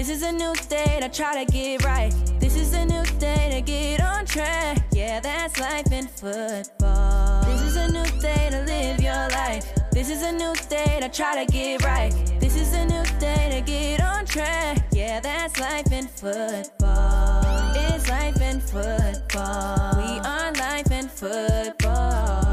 This 0.00 0.08
is 0.08 0.22
a 0.22 0.32
new 0.32 0.54
day 0.70 0.98
to 0.98 1.10
try 1.10 1.44
to 1.44 1.52
get 1.52 1.84
right. 1.84 2.10
This 2.40 2.56
is 2.56 2.72
a 2.72 2.86
new 2.86 3.04
day 3.18 3.50
to 3.52 3.60
get 3.60 4.00
on 4.00 4.24
track. 4.24 4.78
Yeah, 4.92 5.20
that's 5.20 5.60
life 5.60 5.92
in 5.92 6.06
football. 6.06 7.44
This 7.44 7.60
is 7.60 7.76
a 7.76 7.86
new 7.92 8.06
day 8.18 8.48
to 8.50 8.62
live 8.62 8.98
your 9.02 9.28
life. 9.28 9.70
This 9.92 10.08
is 10.08 10.22
a 10.22 10.32
new 10.32 10.54
day 10.70 11.00
to 11.02 11.08
try 11.10 11.44
to 11.44 11.52
get 11.52 11.84
right. 11.84 12.14
This 12.40 12.56
is 12.56 12.72
a 12.72 12.86
new 12.86 13.04
day 13.18 13.50
to 13.52 13.60
get 13.60 14.00
on 14.00 14.24
track. 14.24 14.78
Yeah, 14.90 15.20
that's 15.20 15.60
life 15.60 15.92
in 15.92 16.06
football. 16.06 17.42
It's 17.76 18.08
life 18.08 18.40
in 18.40 18.58
football. 18.58 19.96
We 19.98 20.18
are 20.20 20.52
life 20.54 20.90
in 20.90 21.08
football. 21.08 22.49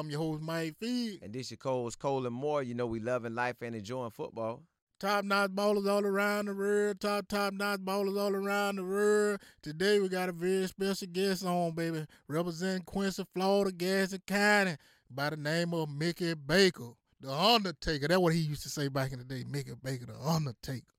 I'm 0.00 0.08
your 0.08 0.20
host, 0.20 0.40
Mike 0.40 0.76
Feed. 0.80 1.20
And 1.22 1.30
this 1.34 1.50
your 1.50 1.58
Cole's 1.58 1.94
Cole 1.94 2.24
and 2.24 2.34
more. 2.34 2.62
You 2.62 2.72
know 2.72 2.86
we 2.86 3.00
loving 3.00 3.34
life 3.34 3.56
and 3.60 3.76
enjoying 3.76 4.12
football. 4.12 4.62
Top 4.98 5.26
notch 5.26 5.50
ballers 5.50 5.86
all 5.86 6.06
around 6.06 6.46
the 6.46 6.54
world. 6.54 6.98
Top, 7.00 7.28
top 7.28 7.52
notch 7.52 7.80
ballers 7.80 8.18
all 8.18 8.34
around 8.34 8.76
the 8.76 8.82
world. 8.82 9.40
Today 9.62 10.00
we 10.00 10.08
got 10.08 10.30
a 10.30 10.32
very 10.32 10.66
special 10.68 11.06
guest 11.06 11.44
on, 11.44 11.72
baby. 11.72 12.06
Representing 12.28 12.82
Quincy, 12.84 13.26
Florida, 13.34 13.72
Gadsden 13.72 14.22
County 14.26 14.76
by 15.10 15.28
the 15.28 15.36
name 15.36 15.74
of 15.74 15.90
Mickey 15.90 16.32
Baker. 16.32 16.92
The 17.20 17.30
Undertaker. 17.30 18.08
That's 18.08 18.20
what 18.20 18.32
he 18.32 18.40
used 18.40 18.62
to 18.62 18.70
say 18.70 18.88
back 18.88 19.12
in 19.12 19.18
the 19.18 19.24
day. 19.26 19.44
Mickey 19.46 19.72
Baker, 19.84 20.06
the 20.06 20.18
Undertaker. 20.18 20.94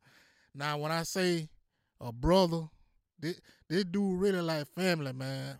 Now, 0.53 0.77
when 0.77 0.91
I 0.91 1.02
say 1.02 1.49
a 1.99 2.11
brother, 2.11 2.67
this, 3.19 3.41
this 3.67 3.83
dude 3.83 4.22
really 4.22 4.41
like 4.41 4.67
family, 4.75 5.11
man. 5.11 5.57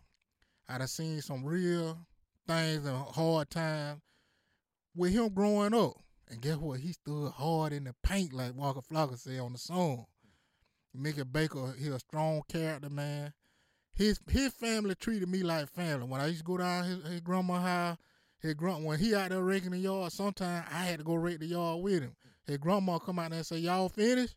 I 0.70 0.78
done 0.78 0.88
seen 0.88 1.22
some 1.22 1.44
real 1.44 1.98
things 2.52 2.86
and 2.86 2.98
hard 2.98 3.50
times 3.50 4.02
with 4.96 5.14
him 5.14 5.30
growing 5.30 5.74
up. 5.74 5.94
And 6.30 6.42
guess 6.42 6.58
what? 6.58 6.80
He 6.80 6.94
stood 6.94 7.32
hard 7.32 7.74
in 7.74 7.84
the 7.84 7.96
paint, 8.04 8.34
like 8.34 8.56
Waka 8.56 8.82
Flocka 8.82 9.18
said 9.18 9.40
on 9.40 9.54
the 9.54 9.58
song. 9.58 10.06
Mickey 10.94 11.24
Baker, 11.24 11.74
he 11.78 11.88
a 11.88 12.00
strong 12.00 12.42
character, 12.50 12.90
man. 12.90 13.34
His 13.94 14.20
his 14.30 14.54
family 14.54 14.96
treated 14.96 15.30
me 15.30 15.44
like 15.44 15.70
family. 15.70 16.08
When 16.08 16.22
I 16.22 16.28
used 16.28 16.40
to 16.40 16.46
go 16.46 16.58
down 16.58 16.86
his, 16.86 17.04
his 17.06 17.22
grandma 17.22 17.62
house, 17.62 17.98
his 18.40 18.54
grand 18.54 18.86
when 18.86 19.00
he 19.00 19.14
out 19.16 19.30
there 19.30 19.42
raking 19.42 19.72
the 19.72 19.78
yard, 19.78 20.12
sometimes 20.12 20.68
I 20.72 20.84
had 20.84 21.00
to 21.00 21.06
go 21.06 21.16
rake 21.16 21.40
the 21.40 21.46
yard 21.46 21.82
with 21.82 22.02
him. 22.02 22.16
His 22.46 22.58
grandma 22.58 23.00
come 23.00 23.20
out 23.20 23.30
there 23.30 23.38
and 23.38 23.46
say, 23.46 23.58
Y'all 23.58 23.90
finished? 23.90 24.36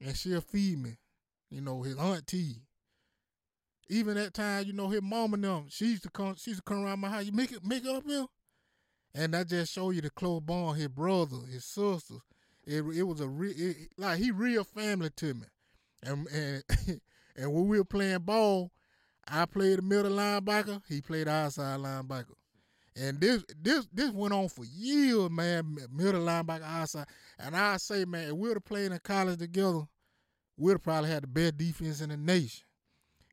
And 0.00 0.16
she'll 0.16 0.40
feed 0.40 0.78
me. 0.78 0.96
You 1.50 1.60
know, 1.60 1.82
his 1.82 1.96
auntie. 1.96 2.62
Even 3.88 4.14
that 4.14 4.34
time, 4.34 4.64
you 4.66 4.72
know, 4.72 4.88
his 4.88 5.02
mom 5.02 5.34
and 5.34 5.44
them, 5.44 5.66
she 5.68 5.86
used 5.86 6.04
to 6.04 6.10
come, 6.10 6.34
she 6.36 6.50
used 6.50 6.64
to 6.64 6.64
come 6.64 6.84
around 6.84 7.00
my 7.00 7.08
house. 7.08 7.24
You 7.24 7.32
make 7.32 7.52
it 7.52 7.64
make 7.64 7.84
it 7.84 7.90
up 7.90 8.04
here? 8.06 8.26
And 9.14 9.36
I 9.36 9.44
just 9.44 9.72
show 9.72 9.90
you 9.90 10.00
the 10.00 10.10
close 10.10 10.40
bond, 10.40 10.78
his 10.78 10.88
brother, 10.88 11.38
his 11.50 11.64
sisters. 11.64 12.20
It 12.64 12.82
it 12.96 13.02
was 13.02 13.20
a 13.20 13.28
real 13.28 13.74
like 13.98 14.18
he 14.18 14.30
real 14.30 14.64
family 14.64 15.10
to 15.16 15.34
me. 15.34 15.46
And 16.02 16.26
and 16.28 16.64
and 17.36 17.52
when 17.52 17.68
we 17.68 17.78
were 17.78 17.84
playing 17.84 18.20
ball, 18.20 18.70
I 19.26 19.46
played 19.46 19.78
the 19.78 19.82
middle 19.82 20.12
linebacker, 20.12 20.80
he 20.88 21.00
played 21.00 21.28
outside 21.28 21.80
linebacker. 21.80 22.34
And 22.94 23.20
this 23.20 23.44
this 23.60 23.88
this 23.92 24.10
went 24.12 24.34
on 24.34 24.48
for 24.48 24.64
years, 24.64 25.30
man. 25.30 25.76
Middle 25.90 26.22
linebacker, 26.22 26.62
outside. 26.62 27.06
And 27.38 27.56
I 27.56 27.78
say, 27.78 28.04
man, 28.04 28.28
if 28.28 28.32
we'd 28.34 28.54
have 28.54 28.64
played 28.64 28.92
in 28.92 28.98
college 28.98 29.38
together, 29.38 29.82
we'd 30.56 30.82
probably 30.82 31.10
had 31.10 31.22
the 31.22 31.28
best 31.28 31.56
defense 31.56 32.00
in 32.00 32.10
the 32.10 32.16
nation. 32.16 32.64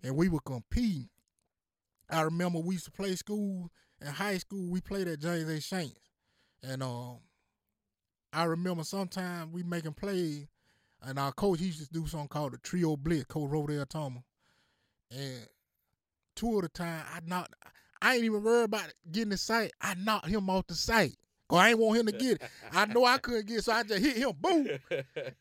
And 0.03 0.15
we 0.15 0.29
were 0.29 0.39
competing. 0.39 1.09
I 2.09 2.21
remember 2.21 2.59
we 2.59 2.75
used 2.75 2.85
to 2.85 2.91
play 2.91 3.15
school 3.15 3.69
in 4.01 4.07
high 4.07 4.37
school. 4.37 4.69
We 4.69 4.81
played 4.81 5.07
at 5.07 5.19
James 5.19 5.49
A. 5.49 5.61
Shanks, 5.61 5.99
and 6.63 6.81
um, 6.81 7.17
I 8.33 8.45
remember 8.45 8.83
sometime 8.83 9.51
we 9.51 9.63
making 9.63 9.93
plays, 9.93 10.47
and 11.03 11.19
our 11.19 11.31
coach 11.31 11.59
he 11.59 11.67
used 11.67 11.85
to 11.85 11.93
do 11.93 12.07
something 12.07 12.29
called 12.29 12.53
the 12.53 12.57
trio 12.57 12.95
blitz. 12.95 13.25
Coach 13.25 13.49
Rodell 13.49 13.87
Thomas, 13.87 14.23
and 15.11 15.47
two 16.35 16.55
of 16.55 16.63
the 16.63 16.69
time 16.69 17.03
I 17.13 17.19
knocked. 17.25 17.53
I 18.01 18.15
ain't 18.15 18.23
even 18.23 18.43
worried 18.43 18.63
about 18.65 18.93
getting 19.11 19.29
the 19.29 19.37
sight. 19.37 19.71
I 19.81 19.93
knocked 19.95 20.29
him 20.29 20.49
off 20.49 20.67
the 20.67 20.75
sight. 20.75 21.17
I 21.57 21.69
ain't 21.69 21.79
want 21.79 21.99
him 21.99 22.05
to 22.07 22.11
get 22.11 22.41
it. 22.41 22.41
I 22.71 22.85
know 22.85 23.05
I 23.05 23.17
couldn't 23.17 23.47
get, 23.47 23.57
it, 23.57 23.63
so 23.63 23.71
I 23.73 23.83
just 23.83 24.03
hit 24.03 24.17
him, 24.17 24.33
boom. 24.39 24.67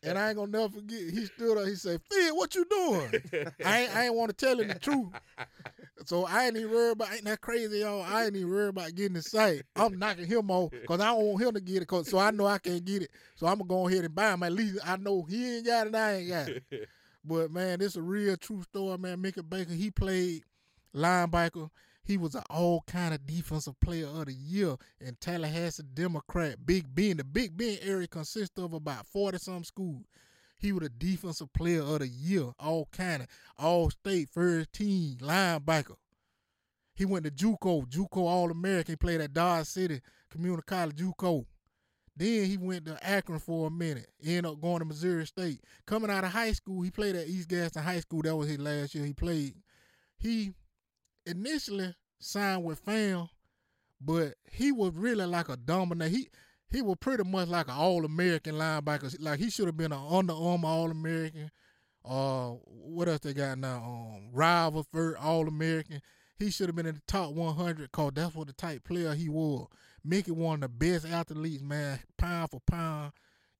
And 0.03 0.17
I 0.17 0.29
ain't 0.29 0.37
gonna 0.37 0.51
never 0.51 0.69
forget. 0.69 0.99
He 0.99 1.25
stood 1.25 1.57
up. 1.57 1.67
He 1.67 1.75
said, 1.75 2.01
"Phil, 2.09 2.35
what 2.35 2.55
you 2.55 2.65
doing?" 2.65 3.11
I 3.63 3.81
ain't, 3.81 3.95
I 3.95 4.05
ain't 4.05 4.15
want 4.15 4.29
to 4.29 4.45
tell 4.45 4.59
him 4.59 4.69
the 4.69 4.79
truth. 4.79 5.07
So 6.05 6.25
I 6.25 6.45
ain't 6.45 6.57
even 6.57 6.71
worried 6.71 6.93
about. 6.93 7.13
Ain't 7.13 7.25
that 7.25 7.41
crazy, 7.41 7.79
y'all? 7.79 8.01
I 8.01 8.25
ain't 8.25 8.35
even 8.35 8.49
worried 8.49 8.69
about 8.69 8.95
getting 8.95 9.13
the 9.13 9.21
sight. 9.21 9.63
I'm 9.75 9.99
knocking 9.99 10.25
him 10.25 10.49
off 10.49 10.71
because 10.71 10.99
I 10.99 11.07
don't 11.07 11.25
want 11.25 11.43
him 11.43 11.53
to 11.53 11.61
get 11.61 11.81
it. 11.83 11.87
Cause 11.87 12.09
so 12.09 12.17
I 12.17 12.31
know 12.31 12.47
I 12.47 12.57
can't 12.57 12.83
get 12.83 13.03
it. 13.03 13.11
So 13.35 13.47
I'm 13.47 13.57
gonna 13.59 13.67
go 13.67 13.87
ahead 13.87 14.05
and 14.05 14.15
buy 14.15 14.33
him. 14.33 14.43
At 14.43 14.53
least 14.53 14.79
I 14.85 14.97
know 14.97 15.23
he 15.29 15.57
ain't 15.57 15.65
got 15.65 15.87
it. 15.87 15.95
I 15.95 16.13
ain't 16.15 16.29
got 16.29 16.49
it. 16.49 16.89
But 17.23 17.51
man, 17.51 17.79
this 17.79 17.97
a 17.97 18.01
real 18.01 18.37
true 18.37 18.63
story, 18.63 18.97
man. 18.97 19.21
Mickey 19.21 19.41
Baker, 19.41 19.73
he 19.73 19.91
played 19.91 20.43
linebacker. 20.95 21.69
He 22.09 22.17
was 22.17 22.33
an 22.33 22.41
all 22.49 22.83
kind 22.87 23.13
of 23.13 23.27
defensive 23.27 23.79
player 23.79 24.07
of 24.07 24.25
the 24.25 24.33
year 24.33 24.77
in 24.99 25.15
Tallahassee 25.21 25.83
Democrat, 25.93 26.65
Big 26.65 26.95
Bend. 26.95 27.19
The 27.19 27.23
Big 27.23 27.55
Bend 27.55 27.81
area 27.83 28.07
consists 28.07 28.57
of 28.57 28.73
about 28.73 29.05
40 29.05 29.37
some 29.37 29.63
schools. 29.63 30.07
He 30.57 30.71
was 30.71 30.87
a 30.87 30.89
defensive 30.89 31.53
player 31.53 31.83
of 31.83 31.99
the 31.99 32.07
year, 32.07 32.45
all 32.59 32.87
kind 32.91 33.21
of, 33.21 33.27
all 33.59 33.91
state, 33.91 34.27
first 34.33 34.73
team, 34.73 35.17
linebacker. 35.21 35.97
He 36.95 37.05
went 37.05 37.25
to 37.25 37.31
JUCO, 37.31 37.87
JUCO 37.87 38.17
All 38.17 38.49
American. 38.49 38.93
He 38.93 38.95
played 38.95 39.21
at 39.21 39.35
Dodge 39.35 39.67
City 39.67 40.01
Community 40.31 40.63
College, 40.65 40.95
JUCO. 40.95 41.45
Then 42.17 42.45
he 42.45 42.57
went 42.57 42.85
to 42.87 42.97
Akron 43.07 43.37
for 43.37 43.67
a 43.67 43.71
minute. 43.71 44.07
Ended 44.25 44.47
up 44.47 44.59
going 44.59 44.79
to 44.79 44.85
Missouri 44.85 45.27
State. 45.27 45.61
Coming 45.85 46.09
out 46.09 46.23
of 46.23 46.31
high 46.31 46.53
school, 46.53 46.81
he 46.81 46.89
played 46.89 47.15
at 47.15 47.27
East 47.27 47.49
Gadsden 47.49 47.83
High 47.83 47.99
School. 47.99 48.23
That 48.23 48.35
was 48.35 48.49
his 48.49 48.57
last 48.57 48.95
year 48.95 49.05
he 49.05 49.13
played. 49.13 49.53
He 50.17 50.53
initially 51.25 51.95
signed 52.19 52.63
with 52.63 52.79
FAM, 52.79 53.29
but 54.01 54.35
he 54.51 54.71
was 54.71 54.93
really 54.93 55.25
like 55.25 55.49
a 55.49 55.57
dominant. 55.57 56.11
He 56.11 56.29
he 56.71 56.81
was 56.81 56.97
pretty 56.99 57.23
much 57.23 57.47
like 57.47 57.67
an 57.67 57.73
All 57.73 58.05
American 58.05 58.55
linebacker. 58.55 59.15
Like 59.19 59.39
he 59.39 59.49
should 59.49 59.65
have 59.65 59.77
been 59.77 59.91
an 59.91 60.05
Under 60.09 60.33
Armour 60.33 60.67
All 60.67 60.91
American. 60.91 61.51
Uh, 62.05 62.51
what 62.65 63.07
else 63.07 63.19
they 63.19 63.33
got 63.33 63.57
now? 63.57 63.77
Um, 63.77 64.29
rival 64.31 64.85
for 64.91 65.17
All 65.17 65.47
American. 65.47 66.01
He 66.37 66.51
should 66.51 66.67
have 66.67 66.75
been 66.75 66.85
in 66.85 66.95
the 66.95 67.01
top 67.05 67.33
100 67.33 67.91
cause 67.91 68.11
that's 68.15 68.33
what 68.33 68.47
the 68.47 68.53
type 68.53 68.85
player 68.85 69.13
he 69.13 69.27
was. 69.27 69.67
Mickey 70.05 70.31
one 70.31 70.55
of 70.55 70.61
the 70.61 70.69
best 70.69 71.05
athletes, 71.05 71.61
man, 71.61 71.99
pound 72.17 72.51
for 72.51 72.61
pound 72.61 73.11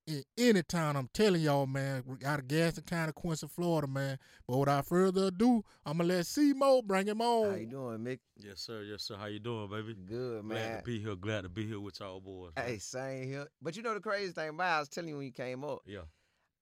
in 0.10 0.24
any 0.38 0.64
town. 0.64 0.96
I'm 0.96 1.10
telling 1.14 1.42
y'all, 1.42 1.68
man, 1.68 2.04
we 2.06 2.18
got 2.18 2.40
a 2.40 2.42
Gadsden 2.42 2.84
County, 2.86 3.12
Quincy, 3.14 3.48
Florida, 3.48 3.88
man. 3.88 4.18
But 4.48 4.58
without 4.58 4.86
further 4.88 5.26
ado, 5.28 5.64
I'm 5.86 5.98
gonna 5.98 6.10
let 6.10 6.26
C-Mo 6.26 6.82
bring 6.82 7.08
him 7.08 7.22
on. 7.22 7.50
How 7.52 7.56
you 7.56 7.66
doing, 7.68 8.00
Mick? 8.00 8.20
Yes, 8.38 8.62
sir. 8.62 8.82
Yes, 8.82 9.04
sir. 9.04 9.16
How 9.18 9.28
you 9.28 9.40
doing, 9.40 9.70
baby? 9.70 9.96
Good, 10.06 10.44
man. 10.44 10.70
Glad 10.72 10.78
to 10.80 10.84
be 10.84 11.00
here. 11.00 11.16
Glad 11.16 11.42
to 11.42 11.50
be 11.50 11.68
here 11.68 11.80
with 11.80 12.00
y'all 12.00 12.20
boys. 12.20 12.52
man. 12.56 12.66
Hey, 12.66 12.78
same 12.80 13.28
here. 13.28 13.48
But 13.62 13.78
you 13.78 13.84
know 13.84 13.94
the 13.94 14.00
crazy 14.00 14.32
thing 14.32 14.50
about 14.50 14.76
I 14.78 14.80
was 14.80 14.90
telling 14.90 15.10
you 15.10 15.18
when 15.18 15.26
you 15.26 15.32
came 15.32 15.64
up, 15.64 15.80
Yeah. 15.86 16.02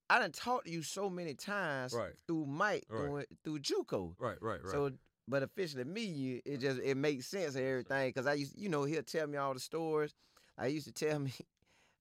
I 0.10 0.20
done 0.20 0.32
talked 0.32 0.66
to 0.68 0.72
you 0.72 0.84
so 0.84 1.10
many 1.10 1.34
times 1.34 1.94
Right. 1.94 2.14
through 2.28 2.46
Mike, 2.46 2.86
Right. 2.90 3.28
through, 3.44 3.60
through 3.60 3.60
JUCO. 3.60 4.16
Right, 4.20 4.38
right, 4.42 4.62
right. 4.64 4.72
So, 4.72 4.92
but 5.28 5.44
officially, 5.44 5.84
me, 5.84 6.04
you, 6.04 6.42
it 6.46 6.58
just 6.60 6.80
it 6.82 6.96
makes 6.96 7.28
sense 7.28 7.56
and 7.56 7.66
everything. 7.66 8.14
Cause 8.14 8.26
I 8.28 8.34
used, 8.36 8.58
you 8.58 8.70
know, 8.70 8.84
he'll 8.86 9.04
tell 9.04 9.28
me 9.28 9.38
all 9.38 9.54
the 9.54 9.60
stories. 9.60 10.14
I 10.58 10.68
used 10.68 10.88
to 10.88 10.94
tell 10.94 11.20
me, 11.20 11.34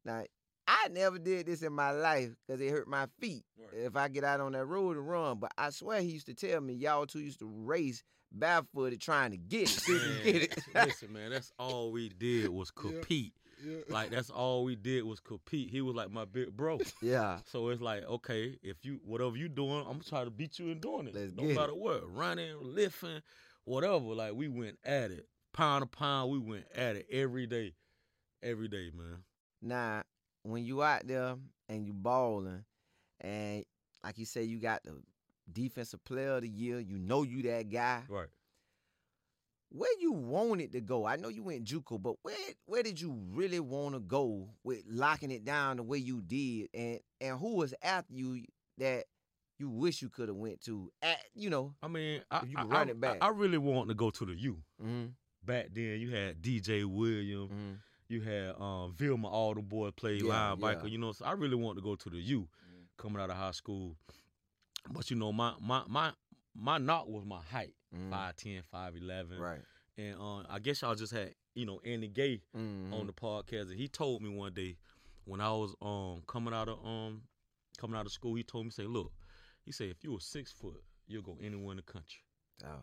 now 0.04 0.24
I 0.68 0.88
never 0.88 1.18
did 1.18 1.46
this 1.46 1.62
in 1.62 1.72
my 1.72 1.90
life 1.92 2.30
because 2.46 2.60
it 2.60 2.70
hurt 2.70 2.88
my 2.88 3.06
feet 3.20 3.44
Right. 3.58 3.84
if 3.86 3.96
I 3.96 4.08
get 4.08 4.24
out 4.24 4.40
on 4.40 4.52
that 4.52 4.64
road 4.66 4.96
and 4.96 5.08
run. 5.08 5.38
But 5.38 5.52
I 5.58 5.70
swear 5.70 6.00
he 6.00 6.08
used 6.08 6.26
to 6.26 6.34
tell 6.34 6.60
me 6.60 6.74
y'all 6.74 7.06
two 7.06 7.20
used 7.20 7.38
to 7.40 7.46
race 7.46 8.02
barefooted 8.32 9.00
trying 9.00 9.30
to 9.30 9.36
get 9.36 9.62
it, 9.62 9.68
see 9.68 9.92
Man, 9.92 10.24
get 10.24 10.42
it. 10.42 10.58
listen, 10.74 11.12
man, 11.12 11.30
that's 11.30 11.52
all 11.58 11.92
we 11.92 12.08
did 12.08 12.48
was 12.48 12.70
compete. 12.72 13.32
Yeah. 13.64 13.76
Like 13.88 14.10
that's 14.10 14.28
all 14.28 14.64
we 14.64 14.76
did 14.76 15.04
was 15.04 15.18
compete. 15.20 15.70
He 15.70 15.80
was 15.80 15.94
like 15.94 16.10
my 16.10 16.24
big 16.26 16.54
bro. 16.56 16.78
yeah, 17.02 17.38
So 17.46 17.68
it's 17.70 17.80
like, 17.80 18.04
okay, 18.04 18.58
if 18.62 18.84
you 18.84 19.00
whatever 19.04 19.36
you 19.36 19.48
doing, 19.48 19.80
I'm 19.80 19.92
gonna 19.92 20.02
try 20.04 20.24
to 20.24 20.30
beat 20.30 20.58
you 20.58 20.68
in 20.70 20.80
doing 20.80 21.06
it. 21.06 21.14
Let's 21.14 21.32
no 21.32 21.42
get 21.44 21.52
it. 21.52 21.54
matter 21.56 21.74
what, 21.74 22.02
running, 22.14 22.54
lifting, 22.60 23.22
whatever. 23.64 23.98
Like 24.14 24.34
we 24.34 24.48
went 24.48 24.78
at 24.84 25.10
it, 25.10 25.26
pound 25.54 25.82
to 25.82 25.86
pound. 25.98 26.30
We 26.30 26.38
went 26.38 26.66
at 26.74 26.96
it 26.96 27.06
every 27.10 27.46
day, 27.46 27.72
every 28.42 28.68
day, 28.68 28.90
man. 28.94 29.22
Now, 29.62 30.02
when 30.50 30.64
you 30.64 30.82
out 30.82 31.06
there 31.06 31.34
and 31.68 31.86
you 31.86 31.92
balling, 31.92 32.64
and 33.20 33.64
like 34.04 34.18
you 34.18 34.24
say, 34.24 34.42
you 34.44 34.58
got 34.60 34.82
the 34.84 35.00
defensive 35.52 36.04
player 36.04 36.36
of 36.36 36.42
the 36.42 36.48
year, 36.48 36.78
you 36.80 36.98
know 36.98 37.22
you 37.22 37.42
that 37.42 37.68
guy. 37.70 38.02
Right. 38.08 38.28
Where 39.70 39.90
you 40.00 40.12
wanted 40.12 40.72
to 40.72 40.80
go? 40.80 41.04
I 41.06 41.16
know 41.16 41.28
you 41.28 41.42
went 41.42 41.64
JUCO, 41.64 42.00
but 42.00 42.14
where 42.22 42.34
where 42.66 42.82
did 42.84 43.00
you 43.00 43.18
really 43.32 43.58
want 43.60 43.94
to 43.94 44.00
go 44.00 44.48
with 44.62 44.84
locking 44.88 45.30
it 45.32 45.44
down 45.44 45.76
the 45.78 45.82
way 45.82 45.98
you 45.98 46.22
did, 46.22 46.68
and 46.72 47.00
and 47.20 47.38
who 47.38 47.56
was 47.56 47.74
after 47.82 48.14
you 48.14 48.44
that 48.78 49.04
you 49.58 49.68
wish 49.68 50.02
you 50.02 50.08
could 50.08 50.28
have 50.28 50.36
went 50.36 50.60
to 50.62 50.90
at 51.02 51.18
you 51.34 51.50
know. 51.50 51.74
I 51.82 51.88
mean, 51.88 52.22
I, 52.30 52.38
If 52.44 52.50
you 52.50 52.56
I, 52.58 52.62
run 52.64 52.88
I- 52.88 52.90
it 52.92 53.00
back. 53.00 53.18
I, 53.20 53.26
I 53.26 53.30
really 53.30 53.58
want 53.58 53.88
to 53.88 53.94
go 53.94 54.10
to 54.10 54.24
the 54.24 54.34
U. 54.40 54.58
Mm-hmm, 54.82 55.06
Back 55.44 55.66
then, 55.72 55.98
you 56.00 56.10
had 56.14 56.40
DJ 56.40 56.84
Williams, 56.84 57.50
mm-hmm. 57.50 57.72
You 58.08 58.20
had 58.22 58.54
um, 58.60 58.92
Vilma, 58.94 59.28
all 59.28 59.54
the 59.54 59.62
boys 59.62 59.92
played 59.96 60.22
Yeah, 60.22 60.54
linebacker. 60.54 60.82
yeah. 60.84 60.88
You 60.88 60.98
know, 60.98 61.12
so 61.12 61.24
I 61.24 61.32
really 61.32 61.56
wanted 61.56 61.80
to 61.80 61.84
go 61.84 61.94
to 61.96 62.10
the 62.10 62.18
U 62.18 62.40
Mhm. 62.42 62.86
coming 62.96 63.20
out 63.22 63.30
of 63.30 63.36
high 63.36 63.50
school. 63.52 63.96
But 64.90 65.10
you 65.10 65.16
know, 65.16 65.32
my 65.32 65.54
my 65.60 65.82
my 65.88 66.12
my 66.54 66.78
knock 66.78 67.08
was 67.08 67.24
my 67.24 67.40
height, 67.42 67.74
Mhm. 67.94 68.10
5'10", 68.10 68.62
5'11". 68.72 69.38
Right. 69.38 69.62
And 69.98 70.16
um, 70.20 70.46
I 70.48 70.58
guess 70.58 70.82
y'all 70.82 70.94
just 70.94 71.12
had, 71.12 71.34
you 71.54 71.64
know, 71.66 71.80
Andy 71.84 72.08
Gay 72.08 72.42
Mm-hmm. 72.56 72.92
on 72.94 73.06
the 73.06 73.12
podcast, 73.12 73.70
and 73.70 73.78
he 73.78 73.88
told 73.88 74.22
me 74.22 74.28
one 74.28 74.52
day 74.52 74.76
when 75.24 75.40
I 75.40 75.50
was 75.50 75.74
um 75.82 76.22
coming 76.26 76.54
out 76.54 76.68
of 76.68 76.78
um 76.84 77.22
coming 77.78 77.98
out 77.98 78.06
of 78.06 78.12
school, 78.12 78.34
he 78.36 78.42
told 78.42 78.66
me, 78.66 78.70
say, 78.70 78.84
look, 78.84 79.12
he 79.64 79.72
said 79.72 79.88
if 79.90 80.04
you 80.04 80.12
were 80.12 80.20
six 80.20 80.52
foot, 80.52 80.82
you'll 81.08 81.22
go 81.22 81.36
anywhere 81.42 81.72
in 81.72 81.76
the 81.78 81.82
country. 81.82 82.20
oh, 82.64 82.82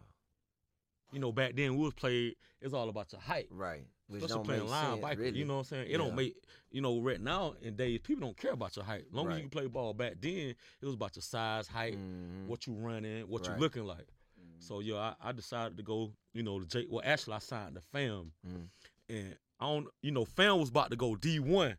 You 1.14 1.20
know, 1.20 1.32
back 1.32 1.56
then 1.56 1.76
we 1.78 1.84
was 1.86 1.94
played. 1.94 2.36
It's 2.62 2.74
all 2.74 2.90
about 2.90 3.12
your 3.12 3.22
height. 3.22 3.48
right. 3.52 3.86
Which 4.08 4.22
Especially 4.24 4.44
don't 4.44 4.48
make 4.48 4.68
playing 4.68 4.84
sense, 4.84 5.02
linebacker. 5.06 5.18
really. 5.18 5.40
You 5.40 5.46
know 5.46 5.54
what 5.54 5.60
I'm 5.60 5.66
saying? 5.66 5.88
It 5.88 5.92
Yeah. 5.92 5.98
don't 5.98 6.16
make 6.16 6.36
you 6.72 6.82
know 6.82 7.00
right 7.00 7.22
now 7.22 7.56
in 7.62 7.76
days 7.76 8.00
people 8.02 8.28
don't 8.28 8.38
care 8.38 8.52
about 8.52 8.76
your 8.76 8.84
height. 8.86 9.06
As 9.08 9.14
long 9.14 9.30
as 9.32 9.36
you 9.38 9.42
can 9.44 9.50
play 9.50 9.68
ball. 9.68 9.94
Back 9.94 10.16
then 10.20 10.50
it 10.82 10.86
was 10.86 10.96
about 10.96 11.16
your 11.16 11.22
size, 11.24 11.68
height, 11.68 11.98
Mhm. 11.98 12.48
what 12.48 12.68
you 12.68 12.74
running, 12.74 13.28
what 13.28 13.48
Right. 13.48 13.56
you 13.56 13.62
looking 13.62 13.86
like. 13.86 14.08
Mhm. 14.40 14.62
So 14.62 14.82
yeah, 14.82 15.16
I, 15.22 15.30
I 15.30 15.32
decided 15.32 15.78
to 15.78 15.84
go. 15.84 16.12
You 16.34 16.44
know, 16.44 16.60
the 16.60 16.66
J. 16.66 16.86
Well, 16.90 17.02
actually, 17.04 17.36
I 17.36 17.40
signed 17.40 17.76
the 17.78 17.82
fam, 17.82 18.34
Mhm. 18.46 18.68
and 19.10 19.38
I 19.60 19.66
don't. 19.68 19.88
You 20.02 20.12
know, 20.12 20.26
fam 20.26 20.60
was 20.60 20.70
about 20.70 20.90
to 20.92 20.98
go 20.98 21.16
D 21.16 21.40
one. 21.40 21.78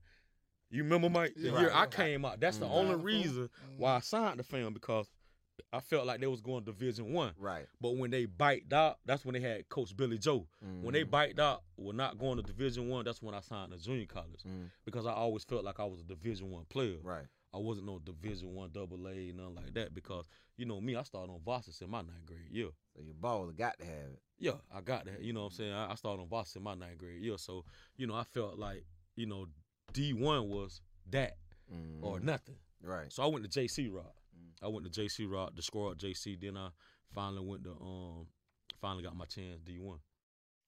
You 0.71 0.83
remember, 0.83 1.11
Mike? 1.11 1.35
The 1.37 1.51
Yeah. 1.51 1.61
year 1.61 1.71
Right. 1.71 1.83
I 1.83 1.87
came 1.87 2.25
out. 2.25 2.41
That's 2.41 2.57
the 2.59 2.67
Mhm. 2.67 2.71
only 2.71 2.83
Nine 2.85 2.93
to 2.93 2.99
four. 2.99 3.05
reason 3.07 3.49
Mhm. 3.49 3.77
why 3.79 3.97
I 3.97 4.01
signed 4.01 4.41
the 4.41 4.45
fam 4.45 4.73
because 4.73 5.09
I 5.73 5.81
felt 5.81 6.07
like 6.07 6.21
they 6.21 6.27
was 6.27 6.41
going 6.41 6.65
Division 6.65 7.13
one. 7.13 7.33
Right. 7.39 7.67
But 7.81 7.97
when 7.97 8.11
they 8.11 8.27
biked 8.27 8.73
out, 8.73 8.99
that's 9.05 9.25
when 9.25 9.35
they 9.35 9.41
had 9.41 9.69
Coach 9.69 9.97
Billy 9.97 10.19
Joe. 10.19 10.47
When 10.83 10.93
they 10.95 11.05
Mhm. 11.05 11.11
biked 11.11 11.39
out, 11.41 11.63
were 11.77 11.93
not 11.93 12.19
going 12.19 12.37
to 12.37 12.43
Division 12.43 12.89
One. 12.89 13.05
That's 13.05 13.21
when 13.23 13.35
I 13.35 13.41
signed 13.41 13.73
to 13.73 13.79
junior 13.79 14.07
college 14.07 14.43
Mhm. 14.45 14.71
because 14.85 15.07
I 15.07 15.13
always 15.13 15.45
felt 15.45 15.65
like 15.65 15.79
I 15.81 15.85
was 15.85 16.01
a 16.01 16.05
Division 16.05 16.51
One 16.51 16.65
player. 16.67 16.99
Right. 17.03 17.27
I 17.53 17.59
wasn't 17.59 17.87
no 17.87 17.99
Division 18.01 18.55
One 18.55 18.71
double 18.73 19.07
A, 19.09 19.33
nothing 19.33 19.55
like 19.55 19.75
that. 19.75 19.95
Because 19.95 20.27
you 20.57 20.65
know 20.67 20.81
me, 20.81 20.97
I 20.97 21.03
started 21.05 21.33
on 21.33 21.41
varsity 21.41 21.85
in 21.85 21.91
my 21.91 22.03
ninth 22.03 22.27
grade. 22.27 22.49
Yeah, 22.51 22.71
So 22.97 23.03
your 23.03 23.15
baller 23.15 23.55
got 23.57 23.79
to 23.79 23.85
have 23.85 24.11
it. 24.13 24.23
yeah, 24.39 24.59
I 24.73 24.81
got 24.81 25.05
that. 25.05 25.21
You 25.23 25.33
know 25.33 25.41
what 25.43 25.47
I'm 25.53 25.53
saying? 25.53 25.73
I, 25.73 25.93
I 25.93 25.95
started 25.95 26.23
on 26.23 26.29
varsity 26.29 26.59
in 26.61 26.65
my 26.65 26.75
ninth 26.75 26.99
grade. 26.99 27.23
Yeah, 27.23 27.37
so 27.37 27.65
you 27.97 28.07
know 28.09 28.15
I 28.15 28.25
felt 28.25 28.59
like 28.59 28.85
you 29.17 29.27
know 29.27 29.47
D 29.93 30.13
one 30.15 30.49
was 30.49 30.81
that 31.11 31.37
or 32.03 32.19
Mhm. 32.19 32.23
nothing. 32.25 32.59
Right. 32.83 33.13
So 33.13 33.23
I 33.23 33.27
went 33.27 33.45
to 33.45 33.61
JC 33.61 33.89
Rod. 33.89 34.13
Mm. 34.45 34.65
I 34.67 34.69
went 34.69 34.93
to 34.93 35.01
JC 35.01 35.31
Rod, 35.31 35.57
the 35.57 35.63
score 35.63 35.93
at 35.93 35.99
JC. 35.99 36.41
Then 36.41 36.57
I 36.57 36.69
finally 37.15 37.45
went 37.45 37.65
to 37.65 37.71
um, 37.73 38.27
finally 38.81 39.03
got 39.03 39.17
my 39.17 39.25
chance 39.27 39.61
D 39.65 39.79
one. 39.79 39.99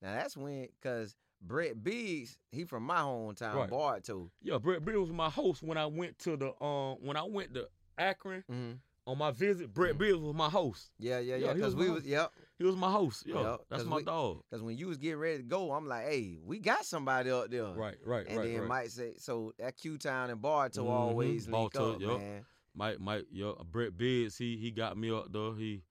Now 0.02 0.12
that's 0.14 0.36
when, 0.36 0.68
cause 0.82 1.14
Brett 1.42 1.82
Biggs, 1.82 2.36
he 2.52 2.64
from 2.64 2.82
my 2.84 2.98
hometown, 3.00 3.54
Right. 3.54 3.70
Bartow. 3.70 4.30
Yeah, 4.42 4.58
Brett 4.58 4.84
Brett 4.84 4.98
was 5.00 5.10
my 5.12 5.30
host 5.30 5.62
when 5.62 5.78
I 5.78 5.86
went 5.86 6.18
to 6.20 6.36
the 6.36 6.62
um 6.64 6.96
when 7.00 7.16
I 7.16 7.22
went 7.24 7.54
to 7.54 7.68
Akron 7.98 8.42
Mm-hmm. 8.50 8.72
on 9.06 9.18
my 9.18 9.30
visit. 9.32 9.72
Brett 9.72 9.94
Mhm. 9.94 9.98
Biggs 9.98 10.16
was 10.18 10.34
my 10.34 10.48
host. 10.50 10.90
Yeah, 10.98 11.18
yeah, 11.18 11.36
Yeah, 11.36 11.46
yeah. 11.48 11.54
he 11.54 11.60
Cause 11.60 11.74
was 11.74 11.76
we 11.76 11.88
my- 11.88 11.94
was, 11.94 12.06
yep. 12.06 12.32
He 12.58 12.64
was 12.64 12.74
my 12.76 12.90
host. 12.90 13.24
Yeah, 13.26 13.34
Yeah, 13.34 13.56
that's 13.68 13.82
'cause 13.82 13.90
my 13.90 13.96
we- 13.96 14.04
dog. 14.04 14.42
Cause 14.50 14.62
when 14.62 14.78
you 14.78 14.86
was 14.86 14.96
getting 14.96 15.18
ready 15.18 15.36
to 15.38 15.42
go, 15.42 15.72
I'm 15.72 15.86
like, 15.86 16.06
hey, 16.06 16.38
we 16.42 16.58
got 16.58 16.86
somebody 16.86 17.30
up 17.30 17.50
there. 17.50 17.64
Right, 17.66 17.96
right, 18.04 18.26
And 18.26 18.38
right, 18.38 18.46
then 18.50 18.60
right. 18.60 18.68
Mike 18.68 18.88
say, 18.88 19.14
so 19.18 19.52
that 19.58 19.76
Q 19.76 19.98
Town 19.98 20.30
and 20.30 20.40
Bartow 20.40 20.84
Mhm, 20.84 20.90
always 20.90 21.46
link 21.48 21.72
Bartow, 21.74 21.94
up, 21.96 22.00
yup. 22.00 22.18
man. 22.18 22.44
Mike, 22.76 23.00
Mike, 23.00 23.24
yeah, 23.32 23.52
Brett 23.70 23.96
Biggs, 23.96 24.36
he 24.36 24.56
he 24.56 24.70
got 24.70 24.96
me 24.96 25.10
up 25.10 25.26
though. 25.32 25.54
He 25.54 25.82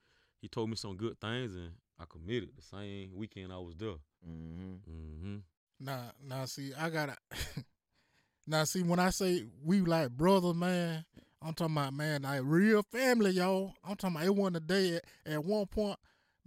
he 0.42 0.48
told 0.48 0.70
me 0.70 0.76
some 0.76 0.96
good 0.96 1.20
things, 1.20 1.56
and 1.56 1.72
I 2.00 2.04
committed 2.08 2.50
the 2.56 2.62
same 2.62 3.12
weekend 3.16 3.52
I 3.52 3.58
was 3.58 3.76
there. 3.76 3.96
Mm-hmm. 4.28 4.74
Mm-hmm. 4.92 5.36
Nah, 5.80 6.12
nah. 6.24 6.46
See, 6.46 6.72
I 6.80 6.90
gotta. 6.90 7.18
now, 8.48 8.64
see, 8.64 8.84
when 8.84 9.00
I 9.00 9.10
say 9.10 9.46
we 9.64 9.82
like 9.82 10.12
brothers, 10.12 10.54
man, 10.54 11.06
I'm 11.42 11.54
talking 11.54 11.76
about 11.76 11.94
man, 11.94 12.22
like 12.24 12.42
real 12.44 12.84
family, 12.84 13.32
y'all. 13.32 13.74
I'm 13.84 13.96
talking 13.96 14.16
about 14.18 14.26
it 14.28 14.36
wasn't 14.36 14.58
a 14.58 14.60
day. 14.62 14.96
At, 15.26 15.34
at 15.34 15.44
one 15.46 15.66
point, 15.66 15.98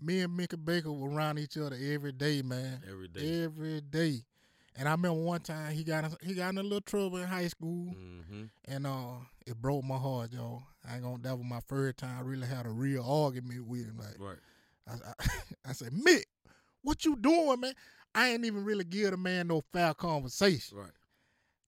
me 0.00 0.20
and 0.20 0.36
Mickey 0.36 0.56
Baker 0.56 0.92
were 0.92 1.10
around 1.10 1.38
each 1.38 1.56
other 1.58 1.76
every 1.80 2.12
day, 2.12 2.42
man. 2.42 2.80
Every 2.88 3.08
day. 3.08 3.42
Every 3.44 3.80
day. 3.80 4.22
And 4.76 4.86
I 4.88 4.92
remember 4.92 5.20
one 5.20 5.40
time 5.40 5.72
he 5.74 5.82
got 5.82 6.04
in, 6.04 6.16
he 6.22 6.34
got 6.34 6.50
in 6.50 6.58
a 6.58 6.62
little 6.62 6.80
trouble 6.80 7.16
in 7.18 7.26
high 7.26 7.48
school, 7.48 7.94
Mm-hmm. 7.96 8.44
and 8.66 8.86
uh, 8.86 9.14
it 9.48 9.60
broke 9.60 9.84
my 9.84 9.96
heart, 9.96 10.32
y'all. 10.32 10.62
I 10.88 10.94
ain't 10.94 11.02
gonna. 11.04 11.18
That 11.22 11.36
was 11.36 11.46
my 11.46 11.60
first 11.66 11.98
time 11.98 12.18
I 12.18 12.22
really 12.22 12.46
had 12.46 12.66
a 12.66 12.70
real 12.70 13.04
argument 13.04 13.66
with 13.66 13.86
him. 13.86 13.98
Like, 13.98 14.18
Right. 14.18 14.38
I, 14.86 14.92
I, 15.20 15.28
I 15.70 15.72
said, 15.72 15.92
Mick, 15.92 16.24
what 16.82 17.04
you 17.04 17.16
doing, 17.16 17.60
man? 17.60 17.74
I 18.14 18.30
ain't 18.30 18.44
even 18.44 18.64
really 18.64 18.84
give 18.84 19.10
the 19.10 19.16
man 19.16 19.48
no 19.48 19.62
fair 19.72 19.94
conversation. 19.94 20.78
Right. 20.78 20.90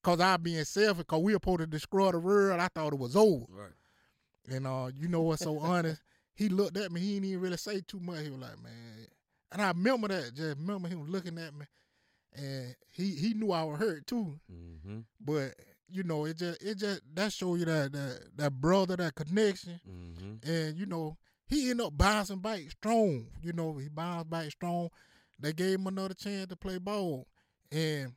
Cause 0.02 0.20
I 0.20 0.36
being 0.38 0.64
selfish, 0.64 1.04
cause 1.06 1.20
we 1.20 1.32
were 1.32 1.36
supposed 1.36 1.60
to 1.60 1.66
destroy 1.66 2.10
the 2.10 2.18
world. 2.18 2.58
I 2.58 2.68
thought 2.68 2.92
it 2.94 2.98
was 2.98 3.16
over. 3.16 3.44
Right. 3.50 3.72
And 4.50 4.66
uh, 4.66 4.90
you 4.96 5.08
know 5.08 5.20
what's 5.22 5.42
so 5.42 5.58
honest? 5.58 6.00
He 6.34 6.48
looked 6.48 6.76
at 6.78 6.90
me, 6.90 7.00
he 7.00 7.14
didn't 7.14 7.28
even 7.28 7.40
really 7.40 7.56
say 7.58 7.82
too 7.86 8.00
much. 8.00 8.22
He 8.24 8.30
was 8.30 8.40
like, 8.40 8.62
man. 8.62 9.06
And 9.52 9.60
I 9.60 9.68
remember 9.68 10.08
that, 10.08 10.34
just 10.34 10.58
remember 10.58 10.88
him 10.88 11.10
looking 11.10 11.36
at 11.38 11.54
me. 11.54 11.66
And 12.32 12.74
he 12.92 13.10
he 13.10 13.34
knew 13.34 13.52
I 13.52 13.64
was 13.64 13.78
hurt 13.78 14.06
too. 14.06 14.38
Mm-hmm. 14.50 15.00
But 15.20 15.54
you 15.92 16.02
know, 16.02 16.24
it 16.24 16.36
just 16.38 16.62
it 16.62 16.76
just 16.76 17.02
that 17.14 17.32
show 17.32 17.54
you 17.56 17.64
that 17.66 17.92
that 17.92 18.20
that 18.36 18.52
brother, 18.60 18.96
that 18.96 19.14
connection. 19.14 19.80
Mm-hmm. 19.88 20.48
And 20.50 20.76
you 20.76 20.86
know, 20.86 21.16
he 21.46 21.70
ended 21.70 21.86
up 21.86 21.96
bouncing 21.96 22.38
back 22.38 22.60
strong. 22.70 23.26
You 23.42 23.52
know, 23.52 23.76
he 23.78 23.88
bounced 23.88 24.30
back 24.30 24.50
strong. 24.50 24.88
They 25.38 25.52
gave 25.52 25.78
him 25.78 25.86
another 25.86 26.14
chance 26.14 26.48
to 26.48 26.56
play 26.56 26.78
ball. 26.78 27.26
And 27.72 28.12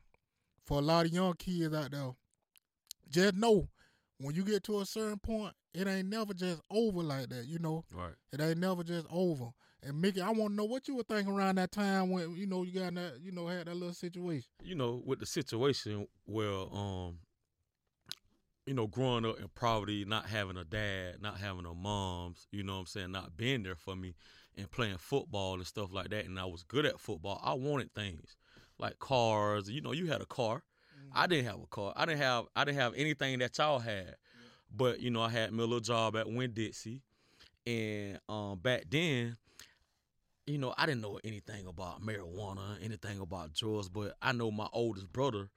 for 0.64 0.78
a 0.78 0.82
lot 0.82 1.06
of 1.06 1.12
young 1.12 1.34
kids 1.34 1.74
out 1.74 1.90
there, 1.90 2.10
just 3.10 3.34
know 3.34 3.68
when 4.18 4.34
you 4.34 4.44
get 4.44 4.62
to 4.64 4.80
a 4.80 4.86
certain 4.86 5.18
point, 5.18 5.54
it 5.72 5.86
ain't 5.86 6.08
never 6.08 6.32
just 6.34 6.60
over 6.70 7.02
like 7.02 7.28
that. 7.30 7.46
You 7.46 7.58
know, 7.58 7.84
Right. 7.92 8.14
it 8.32 8.40
ain't 8.40 8.58
never 8.58 8.82
just 8.84 9.06
over. 9.10 9.50
And 9.82 10.00
Mickey, 10.00 10.20
I 10.22 10.30
want 10.30 10.52
to 10.52 10.54
know 10.56 10.64
what 10.64 10.88
you 10.88 10.96
were 10.96 11.02
thinking 11.02 11.34
around 11.34 11.56
that 11.56 11.70
time 11.70 12.10
when 12.10 12.34
you 12.36 12.46
know 12.46 12.62
you 12.62 12.72
got 12.72 12.94
that, 12.94 13.20
you 13.20 13.32
know, 13.32 13.46
had 13.48 13.66
that 13.66 13.74
little 13.74 13.92
situation. 13.92 14.48
you 14.62 14.74
know, 14.74 15.02
with 15.04 15.18
the 15.18 15.26
situation 15.26 16.06
where, 16.24 16.48
um, 16.72 17.18
you 18.66 18.74
know, 18.74 18.86
growing 18.86 19.26
up 19.26 19.38
in 19.38 19.48
poverty, 19.54 20.04
not 20.04 20.26
having 20.26 20.56
a 20.56 20.64
dad, 20.64 21.20
not 21.20 21.38
having 21.38 21.66
a 21.66 21.74
mom's, 21.74 22.46
you 22.50 22.62
know 22.62 22.74
what 22.74 22.80
I'm 22.80 22.86
saying, 22.86 23.12
not 23.12 23.36
being 23.36 23.62
there 23.62 23.74
for 23.74 23.94
me 23.94 24.14
and 24.56 24.70
playing 24.70 24.96
football 24.98 25.54
and 25.54 25.66
stuff 25.66 25.92
like 25.92 26.10
that. 26.10 26.24
And 26.24 26.38
I 26.38 26.46
was 26.46 26.62
good 26.62 26.86
at 26.86 26.98
football. 26.98 27.40
I 27.44 27.54
wanted 27.54 27.92
things 27.94 28.36
like 28.78 28.98
cars. 28.98 29.68
You 29.68 29.80
know, 29.82 29.92
you 29.92 30.06
had 30.06 30.22
a 30.22 30.26
car. 30.26 30.62
I 31.12 31.26
didn't 31.26 31.46
have 31.46 31.60
a 31.62 31.66
car. 31.66 31.92
I 31.96 32.06
didn't 32.06 32.22
have 32.22 32.46
I 32.56 32.64
didn't 32.64 32.78
have 32.78 32.94
anything 32.96 33.38
that 33.40 33.56
y'all 33.58 33.78
had. 33.78 34.16
But, 34.74 35.00
you 35.00 35.10
know, 35.10 35.22
I 35.22 35.28
had 35.28 35.50
a 35.50 35.52
little 35.52 35.80
job 35.80 36.16
at 36.16 36.28
Winn 36.28 36.52
Dixie. 36.52 37.02
And 37.66 38.18
um, 38.28 38.58
back 38.58 38.84
then, 38.90 39.36
you 40.46 40.58
know, 40.58 40.74
I 40.76 40.86
didn't 40.86 41.00
know 41.02 41.20
anything 41.22 41.66
about 41.66 42.02
marijuana, 42.02 42.82
anything 42.82 43.20
about 43.20 43.54
drugs, 43.54 43.88
but 43.88 44.16
I 44.20 44.32
know 44.32 44.50
my 44.50 44.68
oldest 44.72 45.12
brother, 45.12 45.48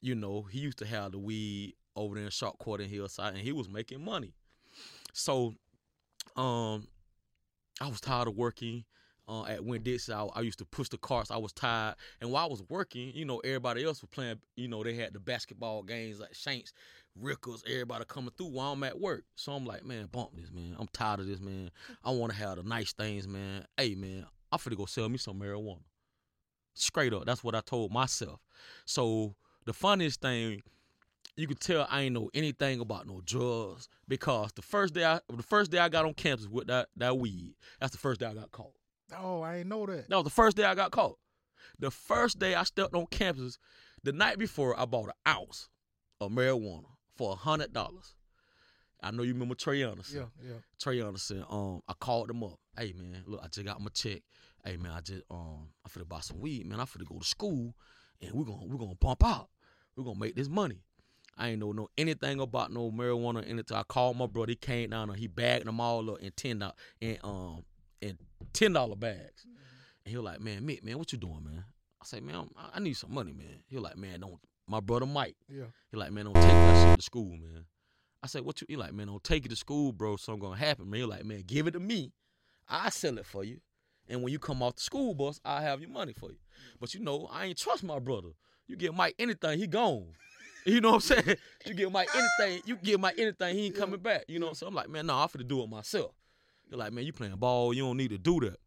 you 0.00 0.14
know, 0.14 0.42
he 0.42 0.58
used 0.58 0.78
to 0.78 0.86
have 0.86 1.12
the 1.12 1.18
weed 1.18 1.74
over 1.96 2.14
there 2.14 2.24
in 2.24 2.30
Sharp 2.30 2.58
Court 2.58 2.80
and 2.80 2.90
Hillside, 2.90 3.34
and 3.34 3.42
he 3.42 3.52
was 3.52 3.68
making 3.68 4.04
money. 4.04 4.34
So, 5.12 5.54
um, 6.36 6.88
I 7.80 7.88
was 7.88 8.00
tired 8.00 8.28
of 8.28 8.36
working 8.36 8.84
uh, 9.28 9.44
at 9.44 9.64
Winn 9.64 9.82
Dixie. 9.82 10.12
I, 10.12 10.24
I 10.34 10.40
used 10.40 10.58
to 10.58 10.64
push 10.64 10.88
the 10.88 10.98
carts. 10.98 11.30
I 11.30 11.36
was 11.36 11.52
tired, 11.52 11.94
and 12.20 12.30
while 12.30 12.44
I 12.44 12.48
was 12.48 12.62
working, 12.68 13.12
you 13.14 13.24
know, 13.24 13.38
everybody 13.38 13.84
else 13.84 14.00
was 14.00 14.10
playing. 14.10 14.40
You 14.56 14.68
know, 14.68 14.82
they 14.82 14.94
had 14.94 15.12
the 15.12 15.20
basketball 15.20 15.82
games 15.82 16.20
like 16.20 16.34
Shanks, 16.34 16.72
Rickards, 17.20 17.62
everybody 17.66 18.04
coming 18.06 18.32
through 18.36 18.48
while 18.48 18.72
I'm 18.72 18.82
at 18.84 19.00
work. 19.00 19.24
So 19.36 19.52
I'm 19.52 19.66
like, 19.66 19.84
man, 19.84 20.08
bump 20.10 20.30
this, 20.34 20.50
man. 20.50 20.76
I'm 20.78 20.88
tired 20.92 21.20
of 21.20 21.26
this, 21.26 21.40
man. 21.40 21.70
I 22.04 22.10
want 22.10 22.32
to 22.32 22.38
have 22.38 22.56
the 22.56 22.62
nice 22.62 22.92
things, 22.92 23.28
man. 23.28 23.64
Hey, 23.76 23.94
man, 23.94 24.26
I'm 24.50 24.58
finna 24.58 24.76
go 24.76 24.86
sell 24.86 25.08
me 25.08 25.18
some 25.18 25.40
marijuana. 25.40 25.82
Straight 26.74 27.12
up, 27.12 27.24
that's 27.24 27.44
what 27.44 27.54
I 27.54 27.60
told 27.60 27.92
myself. 27.92 28.40
So 28.84 29.36
the 29.64 29.72
funniest 29.72 30.20
thing, 30.20 30.62
you 31.36 31.46
could 31.46 31.60
tell 31.60 31.86
I 31.90 32.02
ain't 32.02 32.14
know 32.14 32.30
anything 32.34 32.80
about 32.80 33.06
no 33.06 33.20
drugs 33.24 33.88
because 34.08 34.52
the 34.52 34.62
first 34.62 34.94
day 34.94 35.04
I 35.04 35.20
the 35.28 35.42
first 35.42 35.70
day 35.70 35.78
I 35.78 35.88
got 35.88 36.04
on 36.04 36.14
campus 36.14 36.46
with 36.46 36.68
that 36.68 36.88
that 36.96 37.18
weed, 37.18 37.54
that's 37.80 37.92
the 37.92 37.98
first 37.98 38.20
day 38.20 38.26
I 38.26 38.34
got 38.34 38.50
caught. 38.52 38.72
Oh, 39.16 39.42
I 39.42 39.56
ain't 39.58 39.68
know 39.68 39.86
that. 39.86 40.08
That 40.08 40.16
was 40.16 40.24
the 40.24 40.30
first 40.30 40.56
day 40.56 40.64
I 40.64 40.74
got 40.74 40.90
caught. 40.90 41.18
The 41.78 41.90
first 41.90 42.38
day 42.38 42.54
I 42.54 42.62
stepped 42.62 42.94
on 42.94 43.06
campus, 43.06 43.58
the 44.02 44.12
night 44.12 44.38
before 44.38 44.78
I 44.78 44.84
bought 44.84 45.06
an 45.06 45.12
ounce 45.26 45.68
of 46.20 46.30
marijuana 46.30 46.86
for 47.16 47.32
a 47.32 47.36
hundred 47.36 47.72
dollars. 47.72 48.14
I 49.02 49.10
know 49.10 49.22
you 49.22 49.34
remember 49.34 49.54
Trey 49.54 49.82
Anderson. 49.82 50.16
Yeah, 50.20 50.48
yeah. 50.48 50.56
Trey 50.80 51.02
Anderson, 51.02 51.44
um, 51.50 51.82
I 51.86 51.92
called 51.92 52.30
him 52.30 52.42
up. 52.42 52.58
Hey 52.78 52.94
man, 52.96 53.22
look, 53.26 53.40
I 53.42 53.48
just 53.48 53.66
got 53.66 53.80
my 53.80 53.90
check. 53.92 54.22
Hey 54.64 54.76
man, 54.76 54.92
I 54.92 55.00
just 55.00 55.22
um 55.30 55.68
I 55.84 55.88
finna 55.88 56.08
buy 56.08 56.20
some 56.20 56.40
weed, 56.40 56.66
man. 56.66 56.80
I 56.80 56.84
finna 56.84 57.06
go 57.06 57.18
to 57.18 57.24
school 57.24 57.74
and 58.22 58.32
we're 58.32 58.44
gonna 58.44 58.64
we're 58.66 58.78
gonna 58.78 58.94
bump 58.94 59.24
out. 59.24 59.48
We're 59.96 60.04
gonna 60.04 60.18
make 60.18 60.34
this 60.34 60.48
money. 60.48 60.82
I 61.36 61.48
ain't 61.50 61.60
know 61.60 61.72
no 61.72 61.88
anything 61.98 62.40
about 62.40 62.72
no 62.72 62.90
marijuana 62.90 63.42
or 63.42 63.44
anything. 63.44 63.76
I 63.76 63.82
called 63.82 64.16
my 64.16 64.26
brother. 64.26 64.50
He 64.52 64.56
came 64.56 64.90
down 64.90 65.10
and 65.10 65.18
he 65.18 65.26
bagged 65.26 65.66
them 65.66 65.80
all 65.80 66.10
up 66.10 66.20
in 66.20 66.32
ten 66.32 66.60
dollars 66.60 66.74
in 67.00 67.18
um 67.24 67.64
in 68.00 68.18
ten 68.52 68.72
dollar 68.72 68.96
bags. 68.96 69.44
And 70.04 70.10
he 70.10 70.16
was 70.16 70.24
like, 70.24 70.40
"Man, 70.40 70.62
Mick, 70.66 70.82
man, 70.84 70.98
what 70.98 71.12
you 71.12 71.18
doing, 71.18 71.44
man?" 71.44 71.64
I 72.00 72.04
say, 72.04 72.20
"Man, 72.20 72.34
I'm, 72.36 72.50
I 72.74 72.80
need 72.80 72.94
some 72.94 73.12
money, 73.12 73.32
man." 73.32 73.62
He 73.66 73.76
was 73.76 73.84
like, 73.84 73.96
"Man, 73.96 74.20
don't." 74.20 74.38
My 74.66 74.80
brother 74.80 75.06
Mike. 75.06 75.36
Yeah. 75.48 75.64
He 75.90 75.96
was 75.96 76.00
like, 76.00 76.12
"Man, 76.12 76.24
don't 76.24 76.34
take 76.34 76.44
that 76.44 76.88
shit 76.88 76.96
to 76.96 77.02
school, 77.02 77.30
man." 77.30 77.66
I 78.22 78.26
said, 78.26 78.42
"What 78.42 78.60
you?" 78.60 78.66
He 78.68 78.76
like, 78.76 78.92
"Man, 78.94 79.08
don't 79.08 79.24
take 79.24 79.44
it 79.44 79.48
to 79.48 79.56
school, 79.56 79.92
bro. 79.92 80.16
Something 80.16 80.40
gonna 80.42 80.56
happen, 80.56 80.88
man." 80.88 81.00
He 81.00 81.06
like, 81.06 81.24
"Man, 81.24 81.42
give 81.46 81.66
it 81.66 81.72
to 81.72 81.80
me. 81.80 82.12
I 82.68 82.90
sell 82.90 83.18
it 83.18 83.26
for 83.26 83.44
you." 83.44 83.60
And 84.08 84.22
when 84.22 84.32
you 84.32 84.38
come 84.38 84.62
off 84.62 84.76
the 84.76 84.82
school 84.82 85.14
bus, 85.14 85.40
I 85.44 85.62
have 85.62 85.80
your 85.80 85.90
money 85.90 86.12
for 86.12 86.30
you. 86.30 86.38
But 86.78 86.94
you 86.94 87.00
know, 87.00 87.28
I 87.32 87.46
ain't 87.46 87.58
trust 87.58 87.82
my 87.82 87.98
brother. 87.98 88.30
You 88.66 88.76
give 88.76 88.94
Mike 88.94 89.14
anything, 89.18 89.58
he 89.58 89.66
gone. 89.66 90.12
You 90.64 90.80
know 90.80 90.92
what 90.92 91.10
I'm 91.10 91.24
saying? 91.24 91.36
You 91.66 91.74
give 91.74 91.92
Mike 91.92 92.08
anything, 92.14 92.62
you 92.64 92.76
give 92.76 93.00
Mike 93.00 93.18
anything, 93.18 93.54
he 93.54 93.66
ain't 93.66 93.76
coming 93.76 94.00
back. 94.00 94.24
You 94.28 94.38
know 94.38 94.46
what 94.46 94.50
I'm 94.50 94.54
saying? 94.56 94.68
I'm 94.68 94.74
like, 94.74 94.88
man, 94.88 95.06
nah, 95.06 95.22
I'm 95.22 95.28
finna 95.28 95.46
do 95.46 95.62
it 95.62 95.68
myself. 95.68 96.12
They're 96.68 96.78
like, 96.78 96.92
man, 96.92 97.04
you 97.04 97.12
playing 97.12 97.36
ball, 97.36 97.74
you 97.74 97.82
don't 97.82 97.96
need 97.96 98.10
to 98.10 98.18
do 98.18 98.40
that. 98.40 98.58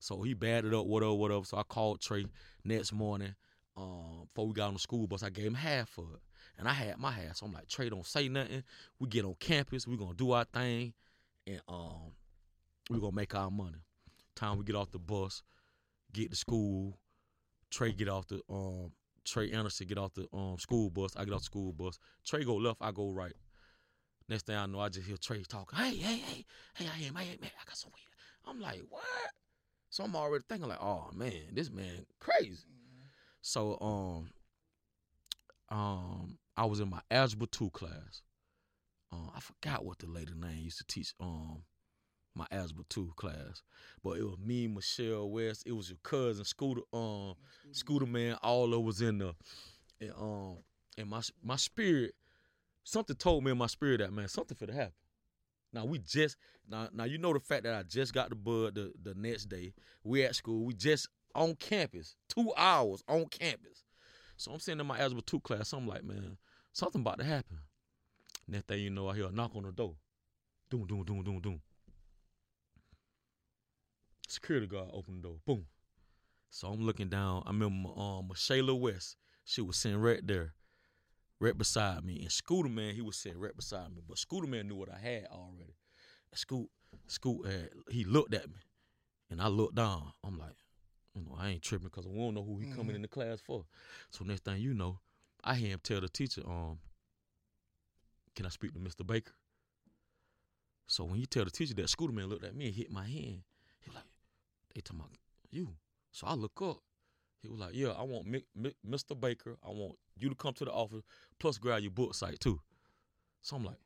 So 0.00 0.22
he 0.22 0.34
batted 0.34 0.74
up, 0.74 0.86
whatever, 0.86 1.14
whatever. 1.14 1.44
So 1.44 1.56
I 1.56 1.62
called 1.62 2.00
Trey 2.00 2.26
next 2.64 2.92
morning. 2.92 3.34
Um, 3.76 4.28
before 4.34 4.48
we 4.48 4.52
got 4.52 4.68
on 4.68 4.74
the 4.74 4.78
school 4.78 5.06
bus, 5.06 5.22
I 5.22 5.30
gave 5.30 5.46
him 5.46 5.54
half 5.54 5.88
for 5.88 6.04
it. 6.14 6.20
And 6.58 6.68
I 6.68 6.72
had 6.72 6.98
my 6.98 7.10
half. 7.10 7.36
So 7.36 7.46
I'm 7.46 7.52
like, 7.52 7.68
Trey, 7.68 7.88
don't 7.88 8.06
say 8.06 8.28
nothing. 8.28 8.62
We 8.98 9.08
get 9.08 9.24
on 9.24 9.34
campus, 9.40 9.86
we 9.86 9.96
gonna 9.96 10.14
do 10.14 10.32
our 10.32 10.44
thing, 10.44 10.92
and 11.46 11.60
um, 11.68 12.12
we 12.90 13.00
gonna 13.00 13.14
make 13.14 13.34
our 13.34 13.50
money. 13.50 13.78
Time 14.36 14.58
we 14.58 14.64
get 14.64 14.76
off 14.76 14.90
the 14.90 14.98
bus, 14.98 15.42
get 16.12 16.30
to 16.30 16.36
school, 16.36 16.98
Trey 17.70 17.92
get 17.92 18.08
off 18.08 18.26
the 18.28 18.40
um 18.48 18.92
Trey 19.24 19.50
Anderson 19.52 19.86
get 19.86 19.98
off 19.98 20.14
the 20.14 20.28
um 20.32 20.56
school 20.58 20.90
bus. 20.90 21.16
I 21.16 21.24
get 21.24 21.34
off 21.34 21.40
the 21.40 21.44
school 21.46 21.72
bus. 21.72 21.98
Trey 22.24 22.44
go 22.44 22.56
left, 22.56 22.78
I 22.80 22.92
go 22.92 23.10
right. 23.10 23.32
Next 24.28 24.46
thing 24.46 24.56
I 24.56 24.66
know, 24.66 24.80
I 24.80 24.88
just 24.88 25.06
hear 25.06 25.16
Trey 25.16 25.42
talking. 25.42 25.78
Hey, 25.78 25.96
hey, 25.96 26.16
hey, 26.16 26.46
hey, 26.74 26.86
I 26.86 27.06
am, 27.06 27.14
hey, 27.14 27.38
man, 27.40 27.50
I 27.60 27.64
got 27.66 27.76
some 27.76 27.90
weed. 27.94 28.04
I'm 28.46 28.60
like, 28.60 28.82
what? 28.88 29.02
So 29.90 30.04
I'm 30.04 30.16
already 30.16 30.44
thinking 30.48 30.68
like, 30.68 30.82
oh 30.82 31.10
man, 31.14 31.52
this 31.52 31.70
man 31.70 32.06
crazy. 32.20 32.64
So 33.42 33.78
um 33.80 34.30
um 35.76 36.38
I 36.56 36.64
was 36.64 36.80
in 36.80 36.90
my 36.90 37.00
algebra 37.10 37.46
two 37.46 37.70
class. 37.70 38.22
Um, 39.12 39.30
I 39.34 39.40
forgot 39.40 39.84
what 39.84 39.98
the 39.98 40.06
lady 40.06 40.32
name 40.34 40.58
used 40.58 40.78
to 40.78 40.84
teach 40.86 41.14
um 41.20 41.62
my 42.34 42.46
algebra 42.50 42.84
two 42.88 43.12
class, 43.16 43.62
but 44.02 44.18
it 44.18 44.24
was 44.24 44.38
me, 44.38 44.66
Michelle 44.66 45.30
West. 45.30 45.64
It 45.66 45.72
was 45.72 45.88
your 45.88 45.98
cousin 46.02 46.44
Scooter, 46.44 46.82
um, 46.92 47.34
Scooter 47.72 48.06
man. 48.06 48.36
All 48.42 48.74
of 48.74 48.82
was 48.82 49.00
in 49.00 49.18
the, 49.18 49.34
and 50.00 50.12
um, 50.18 50.56
and 50.98 51.08
my 51.08 51.22
my 51.42 51.56
spirit, 51.56 52.14
something 52.82 53.16
told 53.16 53.44
me 53.44 53.52
in 53.52 53.58
my 53.58 53.66
spirit 53.66 53.98
that 53.98 54.12
man, 54.12 54.28
something 54.28 54.56
for 54.56 54.66
to 54.66 54.72
happen. 54.72 54.92
Now 55.72 55.84
we 55.84 55.98
just 55.98 56.36
now 56.68 56.88
now 56.92 57.04
you 57.04 57.18
know 57.18 57.32
the 57.32 57.40
fact 57.40 57.64
that 57.64 57.74
I 57.74 57.82
just 57.82 58.14
got 58.14 58.30
the 58.30 58.36
bud 58.36 58.74
the 58.74 58.92
the 59.02 59.14
next 59.14 59.46
day. 59.46 59.72
We 60.02 60.24
at 60.24 60.36
school. 60.36 60.64
We 60.64 60.74
just 60.74 61.08
on 61.34 61.54
campus, 61.56 62.16
two 62.28 62.52
hours 62.56 63.02
on 63.08 63.26
campus. 63.26 63.84
So 64.36 64.52
I'm 64.52 64.60
sitting 64.60 64.80
in 64.80 64.86
my 64.86 64.98
algebra 64.98 65.22
two 65.22 65.40
class. 65.40 65.72
I'm 65.72 65.86
like, 65.86 66.04
man, 66.04 66.36
something 66.72 67.00
about 67.00 67.18
to 67.18 67.24
happen. 67.24 67.58
Next 68.46 68.66
thing 68.66 68.80
you 68.80 68.90
know, 68.90 69.08
I 69.08 69.14
hear 69.14 69.26
a 69.26 69.32
knock 69.32 69.52
on 69.54 69.62
the 69.62 69.72
door. 69.72 69.94
Doom, 70.70 70.86
doom, 70.86 71.04
doom, 71.04 71.22
doom, 71.22 71.40
doom. 71.40 71.60
Security 74.28 74.66
guard 74.66 74.88
opened 74.92 75.18
the 75.18 75.28
door. 75.28 75.36
Boom. 75.46 75.66
So 76.50 76.68
I'm 76.68 76.84
looking 76.84 77.08
down. 77.08 77.42
I 77.46 77.50
remember 77.50 77.88
my 77.88 77.90
um 77.90 78.28
Shayla 78.34 78.78
West. 78.78 79.16
She 79.44 79.60
was 79.60 79.76
sitting 79.76 79.98
right 79.98 80.26
there, 80.26 80.54
right 81.40 81.56
beside 81.56 82.04
me. 82.04 82.20
And 82.22 82.32
Scooter 82.32 82.68
Man, 82.70 82.94
he 82.94 83.02
was 83.02 83.16
sitting 83.16 83.38
right 83.38 83.54
beside 83.54 83.94
me. 83.94 84.02
But 84.08 84.18
Scooter 84.18 84.46
Man 84.46 84.68
knew 84.68 84.76
what 84.76 84.88
I 84.92 84.98
had 84.98 85.26
already. 85.30 85.76
And 86.30 86.38
Scoot, 86.38 86.68
Scoot 87.06 87.46
had, 87.46 87.70
he 87.90 88.04
looked 88.04 88.34
at 88.34 88.48
me. 88.48 88.60
And 89.30 89.42
I 89.42 89.48
looked 89.48 89.74
down. 89.74 90.12
I'm 90.24 90.38
like, 90.38 90.54
you 91.14 91.22
know, 91.22 91.36
I 91.38 91.48
ain't 91.50 91.62
tripping 91.62 91.88
because 91.88 92.06
I 92.06 92.10
won't 92.10 92.34
know 92.34 92.44
who 92.44 92.58
he 92.58 92.66
coming 92.66 92.92
Mhm. 92.92 92.96
in 92.96 93.02
the 93.02 93.08
class 93.08 93.40
for. 93.40 93.66
So 94.10 94.24
next 94.24 94.44
thing 94.44 94.60
you 94.60 94.74
know, 94.74 95.00
I 95.42 95.54
hear 95.56 95.70
him 95.70 95.80
tell 95.82 96.00
the 96.00 96.08
teacher, 96.08 96.42
um, 96.46 96.78
can 98.34 98.46
I 98.46 98.48
speak 98.48 98.72
to 98.74 98.78
Mr. 98.78 99.06
Baker? 99.06 99.32
So 100.86 101.04
when 101.04 101.18
you 101.20 101.26
tell 101.26 101.44
the 101.44 101.50
teacher 101.50 101.74
that, 101.74 101.88
Scooter 101.88 102.12
Man 102.12 102.26
looked 102.28 102.44
at 102.44 102.54
me 102.54 102.66
and 102.66 102.74
hit 102.74 102.90
my 102.90 103.04
hand. 103.06 103.42
He 103.80 103.90
like, 103.94 104.04
they 104.74 104.80
talking 104.80 105.00
about 105.00 105.10
you. 105.50 105.68
So 106.12 106.26
I 106.26 106.34
look 106.34 106.60
up. 106.62 106.78
He 107.40 107.48
was 107.48 107.60
like, 107.60 107.74
yeah, 107.74 107.88
I 107.90 108.02
want 108.02 108.26
Mr. 108.88 109.18
Baker. 109.18 109.56
I 109.62 109.68
want 109.70 109.96
you 110.16 110.28
to 110.30 110.34
come 110.34 110.54
to 110.54 110.64
the 110.64 110.72
office, 110.72 111.02
plus 111.38 111.58
grab 111.58 111.82
your 111.82 111.90
book 111.90 112.14
site 112.14 112.40
too. 112.40 112.60
So 113.42 113.56
I'm 113.56 113.64
like, 113.64 113.76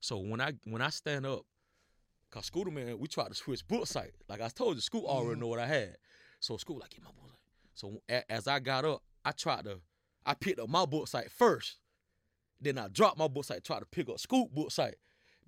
so 0.00 0.18
when 0.18 0.40
I 0.40 0.52
when 0.64 0.80
I 0.82 0.90
stand 0.90 1.26
up, 1.26 1.42
cause 2.30 2.46
Scooter 2.46 2.70
Man, 2.70 2.98
we 2.98 3.08
tried 3.08 3.28
to 3.28 3.34
switch 3.34 3.66
book 3.66 3.86
site. 3.86 4.12
Like 4.28 4.40
I 4.40 4.48
told 4.48 4.76
you, 4.76 4.80
Scoot 4.82 5.04
already 5.04 5.40
know 5.40 5.48
what 5.48 5.58
I 5.58 5.66
had. 5.66 5.96
So 6.38 6.56
Scoot 6.58 6.80
like, 6.80 6.90
get 6.90 7.02
my 7.02 7.10
book 7.10 7.28
site. 7.28 7.38
So 7.74 8.00
a- 8.08 8.30
as 8.32 8.46
I 8.46 8.60
got 8.60 8.84
up, 8.84 9.02
I 9.24 9.32
tried 9.32 9.64
to, 9.64 9.80
I 10.24 10.34
picked 10.34 10.60
up 10.60 10.68
my 10.68 10.86
book 10.86 11.08
site 11.08 11.30
first. 11.32 11.76
Then 12.60 12.78
I 12.78 12.86
dropped 12.88 13.18
my 13.18 13.26
book 13.28 13.44
site, 13.44 13.64
tried 13.64 13.80
to 13.80 13.86
pick 13.86 14.08
up 14.08 14.20
Scoot 14.20 14.54
book 14.54 14.70
site. 14.70 14.94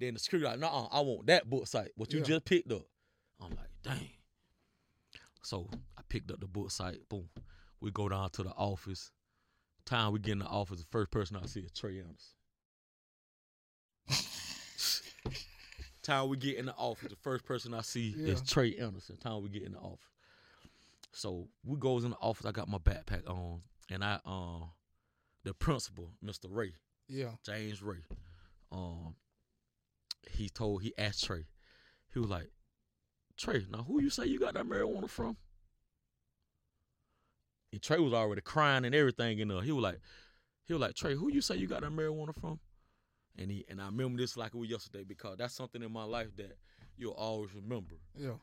Then 0.01 0.15
the 0.15 0.21
security 0.21 0.49
like, 0.49 0.59
nah, 0.59 0.89
I 0.91 1.01
want 1.01 1.27
that 1.29 1.49
book 1.49 1.67
site, 1.69 1.91
what 1.97 2.13
you 2.13 2.19
Yeah. 2.21 2.25
just 2.25 2.45
picked 2.45 2.73
up. 2.73 2.83
I'm 3.41 3.51
like, 3.51 3.71
dang. 3.85 4.09
So 5.43 5.69
I 5.97 6.03
picked 6.09 6.31
up 6.31 6.41
the 6.41 6.47
book 6.47 6.71
site. 6.71 7.09
Boom. 7.09 7.29
We 7.81 7.91
go 7.91 8.09
down 8.09 8.31
to 8.31 8.43
the 8.43 8.51
office. 8.51 9.11
Time 9.85 10.13
we 10.13 10.19
get 10.19 10.33
in 10.33 10.39
the 10.41 10.47
office, 10.47 10.81
the 10.81 10.87
first 10.91 11.11
person 11.11 11.37
I 11.43 11.47
see 11.47 11.61
is 11.61 11.71
Trey 11.73 11.99
Anderson. 12.01 12.35
Time 16.03 16.29
we 16.29 16.37
get 16.37 16.57
in 16.57 16.67
the 16.67 16.75
office, 16.75 17.11
the 17.11 17.17
first 17.17 17.45
person 17.45 17.75
I 17.75 17.83
see 17.83 18.15
is 18.17 18.41
Trey 18.43 18.77
Anderson. 18.77 19.17
Time 19.19 19.43
we 19.43 19.49
get 19.51 19.63
in 19.63 19.73
the 19.73 19.79
office. 19.79 20.07
So 21.13 21.49
we 21.65 21.77
goes 21.79 22.05
in 22.05 22.11
the 22.11 22.17
office. 22.19 22.47
I 22.47 22.53
got 22.53 22.69
my 22.69 22.79
backpack 22.79 23.29
on, 23.29 23.61
and 23.91 24.03
I 24.05 24.19
um 24.25 24.71
the 25.45 25.55
principal, 25.55 26.11
Mr. 26.25 26.47
Ray, 26.51 26.73
Yeah. 27.09 27.33
James 27.45 27.83
Ray, 27.83 28.03
um, 28.73 29.15
he 30.31 30.49
told 30.49 30.83
he 30.83 30.93
asked 30.99 31.25
Trey, 31.25 31.47
he 32.13 32.19
was 32.19 32.29
like, 32.29 32.51
Trey, 33.39 33.65
now 33.71 33.85
who 33.85 34.03
you 34.03 34.11
say 34.11 34.27
you 34.27 34.39
got 34.39 34.55
that 34.55 34.67
marijuana 34.67 35.09
from? 35.09 35.37
And 37.73 37.81
Trey 37.81 37.99
was 37.99 38.13
already 38.13 38.41
crying 38.41 38.85
and 38.85 38.95
everything 38.95 39.39
in 39.39 39.49
there. 39.49 39.63
He 39.63 39.73
was 39.73 39.83
like, 39.83 40.01
he 40.65 40.73
was 40.73 40.83
like, 40.83 40.95
Trey, 40.95 41.15
who 41.15 41.31
you 41.31 41.41
say 41.41 41.57
you 41.57 41.67
got 41.67 41.83
that 41.83 41.93
marijuana 41.93 42.35
from? 42.35 42.59
And 43.39 43.51
he 43.51 43.65
and 43.69 43.81
I 43.81 43.87
remember 43.87 44.21
this 44.21 44.37
like 44.37 44.55
it 44.55 44.59
was 44.59 44.69
yesterday 44.69 45.05
because 45.05 45.39
that's 45.39 45.55
something 45.55 45.83
in 45.83 45.93
my 45.93 46.03
life 46.03 46.35
that 46.37 46.57
you'll 46.97 47.13
always 47.13 47.55
remember. 47.55 47.95
Yeah. 48.19 48.39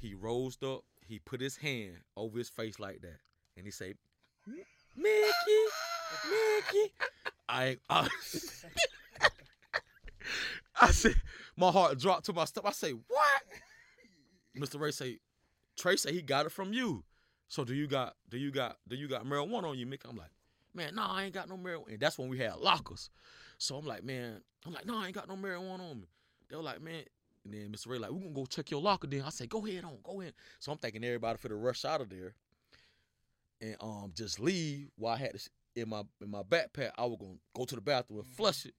He 0.00 0.14
rose 0.14 0.56
up, 0.64 0.84
he 1.06 1.18
put 1.18 1.40
his 1.40 1.56
hand 1.56 1.98
over 2.16 2.38
his 2.38 2.48
face 2.48 2.80
like 2.80 3.02
that, 3.02 3.18
and 3.56 3.66
he 3.66 3.70
said, 3.70 3.94
Mickey, 4.46 4.64
Mickey. 6.30 6.92
I, 7.48 7.76
I, 7.90 8.08
I 10.80 10.90
said, 10.90 11.14
my 11.56 11.70
heart 11.70 11.98
dropped 11.98 12.26
to 12.26 12.32
my 12.32 12.44
stomach. 12.44 12.70
I 12.70 12.72
say, 12.72 12.92
what? 12.92 13.42
Mr. 14.58 14.80
Ray 14.80 14.90
say, 14.90 15.18
Trey 15.76 15.96
say 15.96 16.12
he 16.12 16.22
got 16.22 16.46
it 16.46 16.52
from 16.52 16.72
you. 16.72 17.04
So 17.48 17.64
do 17.64 17.74
you 17.74 17.86
got 17.86 18.14
do 18.28 18.38
you 18.38 18.50
got 18.50 18.78
do 18.88 18.96
you 18.96 19.08
got 19.08 19.24
marijuana 19.24 19.64
on 19.64 19.78
you, 19.78 19.86
Mick? 19.86 20.00
I'm 20.08 20.16
like, 20.16 20.30
man, 20.74 20.94
no, 20.94 21.02
I 21.02 21.24
ain't 21.24 21.34
got 21.34 21.48
no 21.48 21.56
marijuana. 21.56 21.92
And 21.92 22.00
that's 22.00 22.18
when 22.18 22.28
we 22.28 22.38
had 22.38 22.56
lockers. 22.56 23.10
So 23.58 23.76
I'm 23.76 23.86
like, 23.86 24.04
man, 24.04 24.40
I'm 24.66 24.72
like, 24.72 24.86
no, 24.86 24.98
I 24.98 25.06
ain't 25.06 25.14
got 25.14 25.28
no 25.28 25.36
marijuana 25.36 25.90
on 25.90 26.00
me. 26.00 26.08
They 26.48 26.56
were 26.56 26.62
like, 26.62 26.80
man, 26.80 27.04
and 27.44 27.52
then 27.52 27.70
Mr. 27.70 27.88
Ray 27.88 27.98
like, 27.98 28.10
we 28.10 28.20
gonna 28.20 28.32
go 28.32 28.46
check 28.46 28.70
your 28.70 28.80
locker. 28.80 29.06
Then 29.06 29.22
I 29.22 29.30
say, 29.30 29.46
go 29.46 29.64
ahead 29.66 29.84
on, 29.84 29.98
go 30.02 30.20
ahead. 30.20 30.34
So 30.60 30.72
I'm 30.72 30.78
thinking 30.78 31.04
everybody 31.04 31.38
for 31.38 31.48
the 31.48 31.56
rush 31.56 31.84
out 31.84 32.00
of 32.00 32.08
there 32.08 32.34
and 33.60 33.76
um 33.80 34.12
just 34.14 34.40
leave 34.40 34.90
while 34.96 35.14
I 35.14 35.18
had 35.18 35.34
this 35.34 35.48
in 35.76 35.88
my 35.88 36.02
in 36.20 36.30
my 36.30 36.42
backpack. 36.42 36.90
I 36.96 37.04
was 37.04 37.18
gonna 37.20 37.38
go 37.54 37.64
to 37.64 37.74
the 37.74 37.80
bathroom 37.80 38.20
and 38.20 38.28
flush 38.28 38.66
it. 38.66 38.74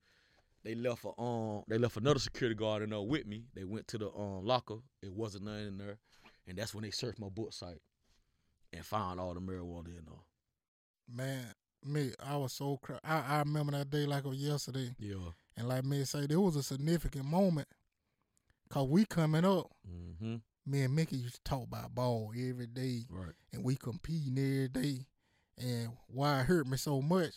They 0.65 0.75
left 0.75 1.05
a 1.05 1.21
um 1.21 1.63
they 1.69 1.77
left 1.77 1.95
another 1.95 2.19
security 2.19 2.55
guard 2.55 2.81
in 2.83 2.89
there 2.89 2.99
with 3.01 3.25
me. 3.25 3.45
They 3.55 3.63
went 3.63 3.87
to 3.89 3.97
the 3.97 4.09
um 4.09 4.43
locker. 4.45 4.79
It 5.01 5.13
wasn't 5.13 5.45
none 5.45 5.59
in 5.59 5.77
there, 5.77 5.97
and 6.47 6.57
that's 6.57 6.73
when 6.73 6.83
they 6.83 6.91
searched 6.91 7.19
my 7.19 7.29
book 7.29 7.53
site 7.53 7.81
and 8.73 8.83
found 8.85 9.19
all 9.19 9.33
the 9.33 9.39
marijuana 9.39 9.87
in 9.97 10.05
there. 10.05 11.15
Man, 11.25 11.45
me, 11.85 12.11
I 12.25 12.35
was 12.37 12.51
so 12.51 12.77
cra- 12.81 12.99
I, 13.03 13.35
I 13.35 13.39
remember 13.39 13.71
that 13.73 13.89
day 13.91 14.05
like 14.07 14.25
it 14.25 14.29
was 14.29 14.39
yesterday. 14.39 14.89
Yeah. 14.99 15.15
And 15.55 15.69
like 15.69 15.85
me 15.85 16.03
say, 16.03 16.25
there 16.25 16.41
was 16.41 16.55
a 16.57 16.63
significant 16.63 17.25
moment. 17.25 17.67
Cause 18.69 18.87
we 18.87 19.05
coming 19.05 19.45
up, 19.45 19.69
Mm-hmm. 19.87 20.37
me 20.65 20.81
and 20.81 20.95
Mickey 20.95 21.17
used 21.17 21.35
to 21.35 21.43
talk 21.43 21.63
about 21.63 21.93
ball 21.93 22.33
every 22.35 22.65
day. 22.65 23.05
Right. 23.09 23.35
and 23.53 23.63
we 23.63 23.75
competing 23.75 24.37
every 24.39 24.67
day. 24.69 25.05
And 25.57 25.91
why 26.07 26.39
it 26.41 26.47
hurt 26.47 26.67
me 26.67 26.75
so 26.77 27.01
much, 27.01 27.35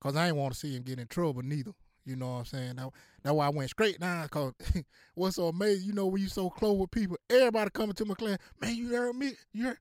cause 0.00 0.16
I 0.16 0.28
ain't 0.28 0.36
want 0.36 0.54
to 0.54 0.58
see 0.58 0.74
him 0.74 0.82
get 0.82 0.98
in 0.98 1.06
trouble 1.06 1.42
neither. 1.42 1.72
You 2.06 2.16
know 2.16 2.28
what 2.34 2.38
I'm 2.38 2.44
saying? 2.46 2.76
That, 2.76 2.90
that's 3.22 3.34
why 3.34 3.46
I 3.46 3.50
went 3.50 3.70
straight 3.70 3.98
down. 4.00 4.28
Cause 4.28 4.52
what's 5.14 5.36
so 5.36 5.48
amazing, 5.48 5.86
you 5.86 5.92
know, 5.92 6.06
when 6.06 6.22
you 6.22 6.28
so 6.28 6.48
close 6.48 6.78
with 6.78 6.90
people, 6.90 7.18
everybody 7.28 7.70
coming 7.70 7.94
to 7.96 8.04
my 8.04 8.14
class, 8.14 8.38
man, 8.60 8.74
you 8.76 8.88
heard 8.90 9.16
me? 9.16 9.32
You 9.52 9.64
heard? 9.66 9.78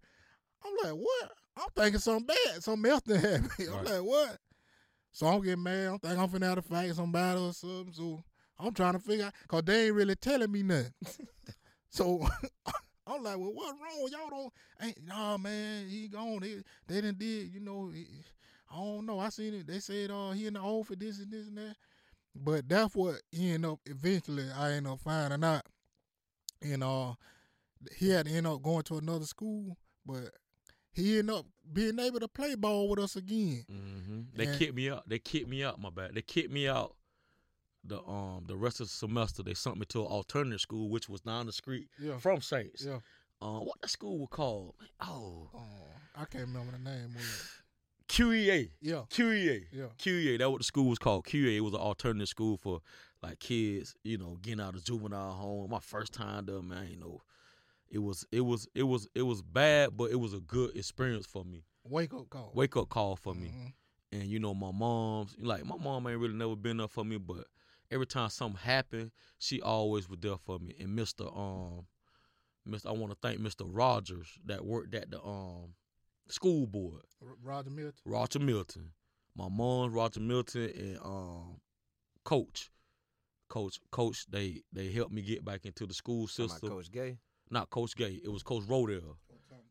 I'm 0.66 0.74
like, 0.84 1.00
what? 1.00 1.32
I'm 1.58 1.68
thinking 1.76 2.00
something 2.00 2.26
bad, 2.28 2.64
something 2.64 2.92
else 2.92 3.04
that 3.06 3.20
happened. 3.22 3.52
I'm 3.60 3.76
Right. 3.76 3.86
like, 3.86 4.04
what? 4.04 4.38
So 5.12 5.28
I'm 5.28 5.42
getting 5.42 5.64
mad. 5.64 5.88
I'm 5.88 6.00
thinking 6.00 6.20
I'm 6.20 6.30
finna 6.30 6.48
have 6.48 6.56
to 6.56 6.62
fight 6.62 6.96
somebody 6.96 7.40
or 7.40 7.54
something. 7.54 7.94
So 7.94 8.24
I'm 8.60 8.74
trying 8.74 8.94
to 8.94 9.00
figure 9.00 9.26
out, 9.26 9.34
cause 9.48 9.64
they 9.66 9.88
ain't 9.88 9.96
really 9.96 10.16
telling 10.16 10.52
me 10.52 10.64
nothing. 10.64 10.94
so 11.90 12.28
I'm 13.08 13.24
like, 13.24 13.38
well, 13.38 13.54
what's 13.54 13.80
wrong? 13.80 14.10
Y'all 14.12 14.30
don't, 14.30 14.54
ain't, 14.82 15.06
nah, 15.06 15.38
man, 15.38 15.88
he 15.88 16.08
gone. 16.08 16.40
They, 16.42 16.56
they 16.88 16.96
didn't 17.02 17.20
did, 17.20 17.54
you 17.54 17.60
know, 17.60 17.92
I 18.72 18.76
don't 18.76 19.06
know. 19.06 19.20
I 19.20 19.30
seen 19.30 19.54
it. 19.54 19.68
They 19.68 19.80
said, 19.80 20.12
uh, 20.12 20.32
he 20.32 20.48
in 20.48 20.54
the 20.56 20.60
office, 20.60 20.98
this 21.00 21.20
and 21.20 21.32
this 21.32 21.48
and 21.48 21.58
that. 21.58 21.76
But 22.36 22.68
that's 22.68 22.94
what 22.96 23.22
he 23.32 23.52
ended 23.52 23.72
up, 23.72 23.80
eventually, 23.86 24.46
I 24.56 24.74
ended 24.74 24.92
up 24.92 25.00
finding 25.00 25.44
out. 25.44 25.64
And 26.62 26.84
uh, 26.84 27.14
he 27.98 28.10
had 28.10 28.26
to 28.26 28.32
end 28.34 28.48
up 28.48 28.62
going 28.62 28.84
to 28.84 28.98
another 28.98 29.26
school, 29.26 29.78
but 30.06 30.32
he 30.92 31.20
ended 31.20 31.36
up 31.36 31.46
being 31.72 31.98
able 32.00 32.20
to 32.20 32.28
play 32.28 32.56
ball 32.56 32.90
with 32.90 33.00
us 33.00 33.16
again. 33.16 33.64
hmm 33.70 34.22
They 34.36 34.48
And- 34.48 34.60
kicked 34.60 34.76
me 34.76 34.90
out. 34.90 35.08
They 35.08 35.20
kicked 35.20 35.48
me 35.48 35.64
out. 35.64 35.80
My 35.80 35.90
bad. 35.90 36.14
They 36.16 36.22
kicked 36.22 36.52
me 36.52 36.68
out. 36.68 36.96
The 37.88 38.02
um 38.02 38.46
the 38.48 38.56
rest 38.58 38.80
of 38.80 38.88
the 38.88 38.94
semester 38.94 39.44
they 39.44 39.54
sent 39.54 39.78
me 39.78 39.86
to 39.90 40.02
an 40.02 40.08
alternative 40.08 40.60
school, 40.60 40.90
which 40.90 41.08
was 41.08 41.22
down 41.22 41.46
the 41.46 41.54
street 41.54 41.88
Yeah. 42.00 42.18
from 42.18 42.42
Saints. 42.42 42.84
Yeah. 42.84 43.00
Uh, 43.42 43.60
what 43.60 43.80
the 43.82 43.88
school 43.88 44.18
was 44.18 44.30
called? 44.32 44.74
Oh, 45.02 45.50
Oh, 45.54 45.62
I 46.16 46.26
can't 46.26 46.48
remember 46.48 46.72
the 46.72 46.80
name 46.84 47.12
of 47.16 47.16
it. 47.18 47.48
QEA. 48.08 48.70
Yeah. 48.82 49.04
QEA. 49.10 49.66
Yeah. 49.72 49.86
QEA. 49.98 50.38
That 50.40 50.50
what 50.52 50.60
the 50.60 50.64
school 50.64 50.86
was 50.90 51.00
called. 51.00 51.26
QEA 51.26 51.62
was 51.62 51.74
an 51.74 51.80
alternative 51.80 52.28
school 52.30 52.58
for 52.58 52.82
like 53.24 53.40
kids, 53.40 53.96
you 54.04 54.18
know, 54.18 54.38
getting 54.42 54.62
out 54.62 54.76
of 54.76 54.84
juvenile 54.84 55.34
home. 55.34 55.70
My 55.72 55.80
first 55.80 56.14
time 56.14 56.46
there, 56.46 56.62
man, 56.62 56.88
you 56.90 56.98
know, 56.98 57.22
it 57.90 58.00
was 58.00 58.26
it 58.32 58.42
was 58.42 58.68
it 58.76 58.84
was 58.84 59.08
it 59.16 59.24
was 59.24 59.42
bad, 59.42 59.98
but 59.98 60.12
it 60.12 60.20
was 60.20 60.34
a 60.34 60.40
good 60.40 60.76
experience 60.76 61.26
for 61.26 61.44
me. 61.44 61.64
Wake 61.84 62.14
up 62.14 62.30
call. 62.30 62.52
Wake 62.54 62.78
up 62.78 62.90
call 62.90 63.16
for 63.16 63.34
me. 63.34 63.50
Mhm. 63.50 63.74
And 64.12 64.24
you 64.30 64.40
know, 64.40 64.54
my 64.54 64.72
mom's 64.72 65.36
like 65.40 65.66
my 65.66 65.78
mom 65.78 66.08
ain't 66.08 66.20
really 66.20 66.34
never 66.36 66.56
been 66.56 66.78
there 66.78 66.88
for 66.88 67.04
me, 67.04 67.18
but 67.18 67.48
every 67.92 68.06
time 68.08 68.30
something 68.30 68.62
happened, 68.62 69.12
she 69.40 69.62
always 69.62 70.08
was 70.10 70.20
there 70.22 70.38
for 70.38 70.60
me. 70.60 70.76
And 70.80 70.98
Mr. 70.98 71.36
Um 71.36 71.88
Mr. 72.68 72.88
I 72.88 72.92
want 72.94 73.12
to 73.12 73.18
thank 73.22 73.40
Mr. 73.40 73.68
Rogers 73.68 74.28
that 74.46 74.66
worked 74.66 74.96
at 74.96 75.12
the 75.12 75.22
um 75.24 75.74
school 76.28 76.68
board. 76.68 77.02
R- 77.22 77.36
Roger 77.44 77.70
Milton. 77.70 78.02
Roger 78.06 78.40
Milton. 78.40 78.92
My 79.36 79.50
mom, 79.50 79.92
Roger 79.92 80.22
Milton, 80.22 80.72
and 80.78 80.98
um, 81.04 81.60
Coach, 82.24 82.72
Coach, 83.50 83.80
Coach. 83.92 84.26
They 84.30 84.62
they 84.72 84.92
helped 84.92 85.12
me 85.12 85.22
get 85.22 85.44
back 85.44 85.66
into 85.66 85.86
the 85.86 85.94
school 85.94 86.28
Talking 86.28 86.46
about 86.46 86.52
system. 86.54 86.70
Coach 86.70 86.92
Gay. 86.92 87.18
Not 87.50 87.70
Coach 87.70 87.96
Gay. 87.96 88.20
It 88.24 88.32
was 88.32 88.44
Coach 88.44 88.64
Rodell. 88.64 89.18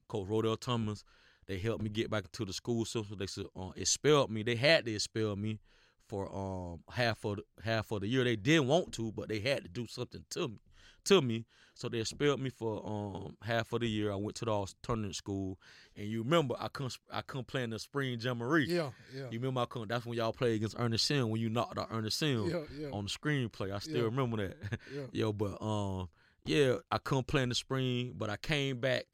Coach 0.08 0.28
Rodell 0.28 0.61
Thomas. 0.61 1.02
They 1.46 1.58
helped 1.58 1.82
me 1.82 1.90
get 1.90 2.11
back 2.11 2.25
into 2.25 2.44
the 2.44 2.52
school 2.52 2.84
system. 2.84 3.16
They 3.18 3.26
said 3.26 3.46
uh, 3.56 3.70
expelled 3.76 4.30
me. 4.30 4.42
They 4.42 4.54
had 4.54 4.84
to 4.87 4.94
expel 4.94 5.37
me 5.37 5.61
for 6.08 6.30
um 6.34 6.80
half 6.90 7.25
of 7.25 7.37
the, 7.37 7.42
half 7.62 7.90
of 7.90 8.02
the 8.02 8.06
year. 8.08 8.25
They 8.25 8.37
didn't 8.37 8.68
want 8.68 8.92
to, 8.92 9.12
but 9.12 9.28
they 9.28 9.40
had 9.40 9.62
to 9.62 9.68
do 9.68 9.87
something 9.87 10.25
to 10.30 10.49
me. 10.49 10.58
To 11.04 11.20
me, 11.20 11.44
so 11.75 11.88
they 11.88 11.99
expelled 12.00 12.40
me 12.40 12.49
for 12.50 12.80
um 12.87 13.37
half 13.42 13.73
of 13.73 13.80
the 13.80 13.88
year. 13.88 14.11
I 14.12 14.16
went 14.16 14.37
to 14.37 14.44
the 14.46 14.50
alternative 14.52 15.14
school, 15.16 15.58
and 15.96 16.08
you 16.08 16.23
remember 16.23 16.54
I 16.58 16.68
couldn't 16.68 16.96
I 17.12 17.20
couldn't 17.20 17.46
play 17.46 17.62
in 17.62 17.70
the 17.70 17.78
spring 17.78 18.18
jamboree. 18.20 18.66
Yeah, 18.66 18.90
yeah. 19.14 19.25
You 19.30 19.38
remember 19.38 19.61
I 19.61 19.66
couldn't. 19.66 19.88
That's 19.88 20.06
when 20.06 20.16
y'all 20.16 20.32
play 20.32 20.54
against 20.54 20.76
Ernest 20.78 21.06
Sim 21.06 21.28
when 21.30 21.40
you 21.40 21.50
knocked 21.50 21.78
out 21.78 21.88
Ernest 21.90 22.18
Sim 22.18 22.44
yeah, 22.49 22.62
yeah, 22.78 22.88
on 22.90 23.04
the 23.04 23.11
screenplay. 23.11 23.70
I 23.73 23.80
still 23.80 23.96
Yeah. 23.99 24.02
remember 24.04 24.37
that. 24.38 24.56
yeah. 24.94 25.02
Yo, 25.12 25.32
but 25.32 25.61
um, 25.62 26.08
yeah, 26.46 26.76
I 26.90 26.99
couldn't 26.99 27.26
play 27.26 27.42
in 27.42 27.49
the 27.50 27.54
spring, 27.54 28.14
but 28.16 28.30
I 28.30 28.37
came 28.38 28.80
back 28.80 29.04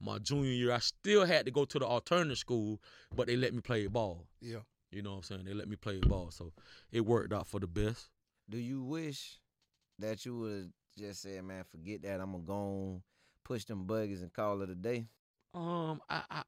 my 0.00 0.18
junior 0.18 0.50
year. 0.50 0.72
I 0.72 0.78
still 0.78 1.24
had 1.24 1.46
to 1.46 1.52
go 1.52 1.64
to 1.64 1.78
the 1.78 1.86
alternative 1.86 2.38
school, 2.38 2.80
but 3.14 3.28
they 3.28 3.36
let 3.36 3.54
me 3.54 3.60
play 3.60 3.86
ball. 3.86 4.26
Yeah. 4.40 4.58
You 4.90 5.02
know 5.02 5.10
what 5.12 5.16
I'm 5.18 5.22
saying? 5.22 5.44
They 5.44 5.54
let 5.54 5.68
me 5.68 5.76
play 5.76 6.00
ball, 6.00 6.30
so 6.30 6.52
it 6.90 7.00
worked 7.06 7.32
out 7.32 7.46
for 7.46 7.60
the 7.60 7.66
best. 7.66 8.08
Do 8.48 8.58
you 8.58 8.82
wish 8.82 9.38
that 9.98 10.24
you 10.26 10.36
would 10.38 10.72
just 10.98 11.22
said, 11.22 11.44
man, 11.44 11.64
forget 11.70 12.02
that. 12.02 12.20
I'm 12.20 12.32
gonna 12.32 12.44
go 12.44 12.54
on, 12.54 13.02
push 13.44 13.64
them 13.64 13.84
buggies 13.84 14.22
and 14.22 14.32
call 14.32 14.62
it 14.62 14.70
a 14.70 14.74
day? 14.74 15.06
Um, 15.54 16.00
I 16.08 16.22
I 16.30 16.42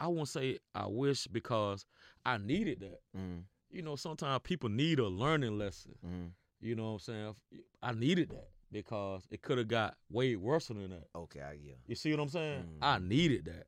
I 0.00 0.06
won't 0.08 0.28
say 0.28 0.58
I 0.74 0.86
wish 0.86 1.26
because 1.26 1.84
I 2.24 2.38
needed 2.38 2.80
that. 2.80 3.00
Mm, 3.16 3.42
You 3.70 3.82
know, 3.82 3.96
sometimes 3.96 4.40
people 4.44 4.68
need 4.68 4.98
a 4.98 5.06
learning 5.08 5.58
lesson. 5.58 5.94
mm. 6.04 6.30
You 6.60 6.74
know 6.76 6.84
what 6.84 6.90
I'm 6.90 6.98
saying? 7.00 7.34
I 7.82 7.92
needed 7.92 8.30
that 8.30 8.48
because 8.70 9.22
it 9.30 9.42
could 9.42 9.58
have 9.58 9.68
got 9.68 9.96
way 10.10 10.36
worse 10.36 10.68
than 10.68 10.90
that. 10.90 11.08
Okay, 11.14 11.40
I 11.40 11.52
yeah. 11.54 11.74
You 11.86 11.94
see 11.94 12.10
what 12.12 12.20
I'm 12.20 12.28
saying? 12.28 12.64
I 12.80 12.98
Mhm. 12.98 13.08
needed 13.08 13.44
that. 13.46 13.66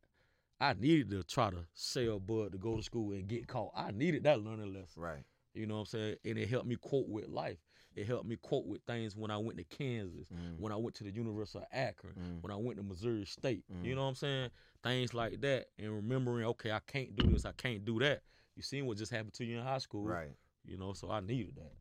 I 0.60 0.72
needed 0.74 1.10
to 1.10 1.24
try 1.24 1.50
to 1.50 1.66
sell 1.74 2.20
bud 2.20 2.52
to 2.52 2.58
go 2.58 2.76
to 2.76 2.82
school 2.82 3.12
and 3.12 3.26
get 3.26 3.48
caught. 3.48 3.72
I 3.74 3.90
needed 3.90 4.22
that 4.24 4.40
learning 4.40 4.72
lesson. 4.72 5.02
Right. 5.02 5.24
You 5.52 5.66
know 5.66 5.74
what 5.74 5.80
I'm 5.80 5.86
saying? 5.86 6.16
And 6.24 6.38
it 6.38 6.48
helped 6.48 6.66
me 6.66 6.76
cope 6.76 7.08
with 7.08 7.28
life. 7.28 7.58
It 7.94 8.06
helped 8.06 8.26
me 8.26 8.36
cope 8.42 8.66
with 8.66 8.82
things 8.82 9.16
when 9.16 9.30
I 9.30 9.38
went 9.38 9.56
to 9.58 9.64
Kansas, 9.64 10.28
Mm, 10.28 10.58
when 10.58 10.72
I 10.72 10.76
went 10.76 10.96
to 10.96 11.04
the 11.04 11.10
University 11.10 11.58
of 11.58 11.66
Akron, 11.70 12.14
mm, 12.14 12.42
when 12.42 12.50
I 12.50 12.56
went 12.56 12.76
to 12.78 12.82
Missouri 12.82 13.24
State. 13.24 13.64
You 13.68 13.92
Mhm. 13.92 13.94
know 13.94 14.02
what 14.02 14.08
I'm 14.08 14.14
saying? 14.16 14.50
Things 14.82 15.14
like 15.14 15.40
that. 15.42 15.68
And 15.78 15.92
remembering, 15.94 16.44
okay, 16.46 16.72
I 16.72 16.80
can't 16.80 17.14
do 17.14 17.30
this, 17.30 17.44
I 17.44 17.52
can't 17.52 17.84
do 17.84 17.98
that. 18.00 18.22
You 18.56 18.62
seen 18.62 18.86
what 18.86 18.98
just 18.98 19.12
happened 19.12 19.34
to 19.34 19.44
you 19.44 19.58
in 19.58 19.62
high 19.64 19.78
school. 19.78 20.04
right. 20.04 20.36
You 20.64 20.76
know, 20.78 20.92
so 20.94 21.10
I 21.10 21.20
needed 21.20 21.56
that. 21.56 21.72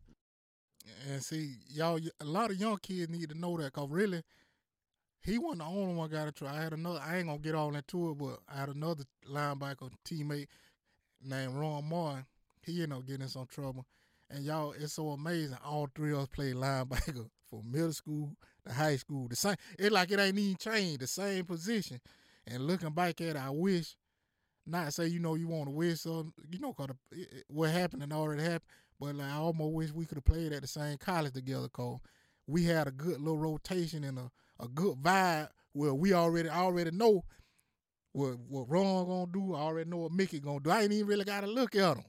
And 1.08 1.22
see, 1.22 1.56
y'all, 1.68 1.98
a 2.20 2.24
lot 2.24 2.50
of 2.50 2.58
young 2.60 2.76
kids 2.78 3.10
need 3.10 3.30
to 3.30 3.38
know 3.38 3.56
that 3.56 3.72
because 3.72 3.88
really, 3.88 4.22
he 5.22 5.38
wasn't 5.38 5.60
the 5.60 5.64
only 5.66 5.94
one 5.94 6.10
got 6.10 6.28
a 6.28 6.32
try. 6.32 6.54
I 6.54 6.62
had 6.62 6.74
another, 6.74 7.00
I 7.02 7.16
ain't 7.16 7.26
going 7.26 7.38
to 7.38 7.42
get 7.42 7.54
all 7.54 7.74
into 7.74 8.10
it, 8.10 8.18
but 8.18 8.40
I 8.46 8.58
had 8.60 8.68
another 8.68 9.04
linebacker 9.26 9.90
teammate 10.04 10.48
named 11.22 11.54
Ron 11.54 11.88
Martin. 11.88 12.26
He 12.60 12.82
ended 12.82 12.98
up 12.98 13.06
getting 13.06 13.22
in 13.22 13.28
some 13.28 13.46
trouble. 13.46 13.86
And 14.30 14.44
y'all, 14.44 14.72
it's 14.72 14.94
so 14.94 15.10
amazing. 15.10 15.58
All 15.64 15.88
three 15.94 16.12
of 16.12 16.18
us 16.20 16.28
played 16.28 16.56
linebacker 16.56 17.28
from 17.50 17.70
middle 17.70 17.92
school 17.92 18.36
to 18.66 18.72
high 18.72 18.96
school. 18.96 19.28
The 19.28 19.36
same, 19.36 19.56
it's 19.78 19.92
like 19.92 20.10
it 20.10 20.18
ain't 20.18 20.38
even 20.38 20.56
changed, 20.56 21.00
the 21.00 21.06
same 21.06 21.44
position. 21.44 22.00
And 22.46 22.66
looking 22.66 22.90
back 22.90 23.20
at 23.20 23.28
it, 23.28 23.36
I 23.36 23.50
wish, 23.50 23.96
not 24.66 24.92
say, 24.94 25.06
you 25.06 25.20
know, 25.20 25.34
you 25.34 25.48
want 25.48 25.66
to 25.66 25.70
wish 25.70 26.00
something, 26.00 26.32
you 26.50 26.58
know, 26.58 26.72
cause 26.72 26.88
what 27.48 27.70
happened 27.70 28.02
and 28.02 28.12
already 28.12 28.42
happened. 28.42 28.70
But 28.98 29.16
like, 29.16 29.30
I 29.30 29.36
almost 29.36 29.74
wish 29.74 29.92
we 29.92 30.06
could 30.06 30.16
have 30.16 30.24
played 30.24 30.52
at 30.52 30.62
the 30.62 30.68
same 30.68 30.96
college 30.98 31.34
together, 31.34 31.68
cause 31.68 31.98
we 32.46 32.64
had 32.64 32.88
a 32.88 32.92
good 32.92 33.20
little 33.20 33.38
rotation 33.38 34.04
and 34.04 34.18
a, 34.18 34.30
a 34.60 34.68
good 34.68 34.96
vibe 34.96 35.48
where 35.72 35.94
we 35.94 36.12
already 36.12 36.48
already 36.48 36.90
know 36.90 37.24
what 38.12 38.38
what 38.48 38.70
Ron 38.70 39.06
gonna 39.06 39.26
do. 39.32 39.54
I 39.54 39.60
already 39.60 39.90
know 39.90 39.98
what 39.98 40.12
Mickey 40.12 40.40
gonna 40.40 40.60
do. 40.60 40.70
I 40.70 40.82
ain't 40.82 40.92
even 40.92 41.06
really 41.06 41.24
gotta 41.24 41.46
look 41.46 41.74
at 41.74 41.96
him. 41.96 42.04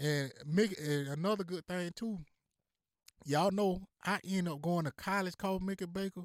And 0.00 0.32
Mickey, 0.46 0.76
and 0.82 1.08
another 1.08 1.44
good 1.44 1.66
thing 1.66 1.90
too, 1.94 2.18
y'all 3.26 3.50
know 3.50 3.82
I 4.02 4.18
end 4.26 4.48
up 4.48 4.62
going 4.62 4.86
to 4.86 4.92
college 4.92 5.36
called 5.36 5.62
Mickey 5.62 5.84
Baker. 5.84 6.22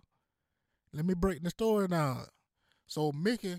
Let 0.94 1.06
me 1.06 1.14
break 1.14 1.44
the 1.44 1.50
story 1.50 1.90
down. 1.90 2.26
So 2.88 3.12
Mickey, 3.12 3.58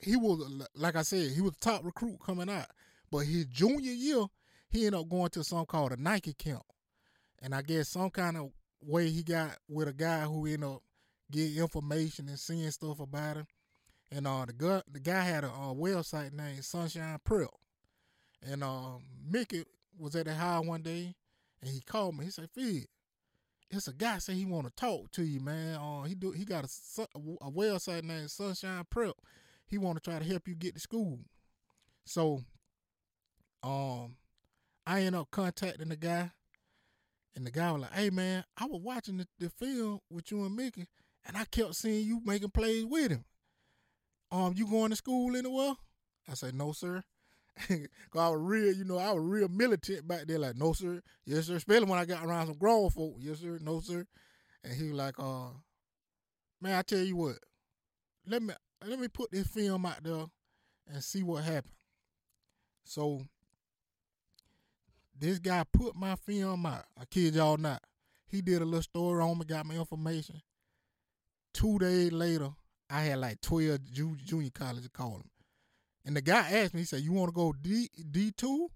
he 0.00 0.14
was 0.14 0.68
like 0.76 0.94
I 0.94 1.02
said, 1.02 1.32
he 1.32 1.40
was 1.40 1.56
top 1.60 1.84
recruit 1.84 2.18
coming 2.24 2.48
out. 2.48 2.68
But 3.10 3.26
his 3.26 3.46
junior 3.46 3.92
year, 3.92 4.24
he 4.68 4.86
ended 4.86 5.00
up 5.00 5.08
going 5.08 5.30
to 5.30 5.42
something 5.42 5.66
called 5.66 5.92
a 5.92 6.00
Nike 6.00 6.34
camp. 6.34 6.62
And 7.42 7.54
I 7.54 7.62
guess 7.62 7.88
some 7.88 8.10
kind 8.10 8.36
of 8.36 8.50
way 8.80 9.10
he 9.10 9.24
got 9.24 9.58
with 9.68 9.88
a 9.88 9.92
guy 9.92 10.20
who 10.20 10.46
ended 10.46 10.64
up 10.64 10.82
getting 11.30 11.58
information 11.58 12.28
and 12.28 12.38
seeing 12.38 12.70
stuff 12.70 13.00
about 13.00 13.38
him. 13.38 13.46
And 14.12 14.28
uh, 14.28 14.44
the 14.46 14.52
guy, 14.52 14.82
the 14.90 15.00
guy 15.00 15.22
had 15.22 15.42
a 15.42 15.48
uh, 15.48 15.74
website 15.74 16.32
named 16.32 16.64
Sunshine 16.64 17.18
Prep. 17.24 17.50
And 18.44 18.62
uh, 18.62 18.98
Mickey 19.30 19.64
was 19.98 20.14
at 20.16 20.26
the 20.26 20.34
house 20.34 20.66
one 20.66 20.82
day, 20.82 21.14
and 21.62 21.70
he 21.70 21.80
called 21.80 22.16
me. 22.16 22.26
He 22.26 22.30
said, 22.30 22.50
"Fid, 22.54 22.86
it's 23.70 23.88
a 23.88 23.92
guy 23.92 24.18
say 24.18 24.34
he 24.34 24.44
want 24.44 24.66
to 24.66 24.72
talk 24.74 25.10
to 25.12 25.22
you, 25.24 25.40
man. 25.40 25.76
Uh, 25.76 26.02
he 26.02 26.14
do 26.14 26.32
he 26.32 26.44
got 26.44 26.64
a, 26.64 27.02
a 27.40 27.50
website 27.50 28.04
named 28.04 28.30
Sunshine 28.30 28.84
Prep. 28.90 29.14
He 29.66 29.78
want 29.78 30.02
to 30.02 30.10
try 30.10 30.18
to 30.18 30.24
help 30.24 30.46
you 30.46 30.54
get 30.54 30.74
to 30.74 30.80
school." 30.80 31.20
So, 32.04 32.42
um, 33.62 34.16
I 34.86 35.00
end 35.02 35.16
up 35.16 35.30
contacting 35.30 35.88
the 35.88 35.96
guy, 35.96 36.30
and 37.34 37.46
the 37.46 37.50
guy 37.50 37.72
was 37.72 37.82
like, 37.82 37.94
"Hey, 37.94 38.10
man, 38.10 38.44
I 38.58 38.66
was 38.66 38.82
watching 38.82 39.16
the, 39.16 39.26
the 39.38 39.48
film 39.48 40.00
with 40.10 40.30
you 40.30 40.44
and 40.44 40.54
Mickey, 40.54 40.86
and 41.24 41.36
I 41.36 41.44
kept 41.46 41.76
seeing 41.76 42.06
you 42.06 42.20
making 42.24 42.50
plays 42.50 42.84
with 42.84 43.10
him. 43.10 43.24
Um, 44.30 44.52
you 44.54 44.66
going 44.66 44.90
to 44.90 44.96
school 44.96 45.34
anywhere?" 45.34 45.76
I 46.28 46.34
said, 46.34 46.54
"No, 46.54 46.72
sir." 46.72 47.02
Cause 47.68 47.78
I 48.16 48.28
was 48.28 48.40
real, 48.40 48.74
you 48.74 48.84
know, 48.84 48.98
I 48.98 49.12
was 49.12 49.22
real 49.22 49.48
militant 49.48 50.06
back 50.08 50.26
there. 50.26 50.38
Like, 50.38 50.56
no, 50.56 50.72
sir, 50.72 51.00
yes, 51.24 51.46
sir. 51.46 51.56
Especially 51.56 51.86
when 51.86 51.98
I 51.98 52.04
got 52.04 52.24
around 52.24 52.46
some 52.46 52.56
grown 52.56 52.90
folk, 52.90 53.14
yes, 53.18 53.40
sir, 53.40 53.58
no, 53.62 53.80
sir. 53.80 54.04
And 54.64 54.74
he 54.74 54.88
was 54.88 54.94
like, 54.94 55.14
uh, 55.18 55.50
man, 56.60 56.78
I 56.78 56.82
tell 56.82 56.98
you 56.98 57.16
what, 57.16 57.36
let 58.26 58.42
me 58.42 58.54
let 58.86 58.98
me 58.98 59.08
put 59.08 59.30
this 59.30 59.46
film 59.46 59.86
out 59.86 60.02
there 60.02 60.26
and 60.92 61.02
see 61.02 61.22
what 61.22 61.44
happened. 61.44 61.72
So 62.84 63.22
this 65.18 65.38
guy 65.38 65.64
put 65.72 65.94
my 65.94 66.16
film 66.16 66.66
out. 66.66 66.84
I 67.00 67.04
kid 67.04 67.34
y'all 67.34 67.56
not. 67.56 67.82
He 68.26 68.42
did 68.42 68.62
a 68.62 68.64
little 68.64 68.82
story 68.82 69.22
on 69.22 69.38
me, 69.38 69.44
got 69.44 69.66
my 69.66 69.74
information. 69.74 70.42
Two 71.52 71.78
days 71.78 72.10
later, 72.10 72.50
I 72.90 73.02
had 73.02 73.18
like 73.18 73.40
12 73.40 73.78
junior 74.24 74.50
college 74.50 74.82
to 74.82 74.90
call 74.90 75.16
him. 75.16 75.30
And 76.04 76.16
the 76.16 76.22
guy 76.22 76.50
asked 76.50 76.74
me, 76.74 76.80
he 76.80 76.86
said, 76.86 77.00
You 77.00 77.12
want 77.12 77.28
to 77.28 77.34
go 77.34 77.52
D 77.52 77.88
D2, 77.98 78.68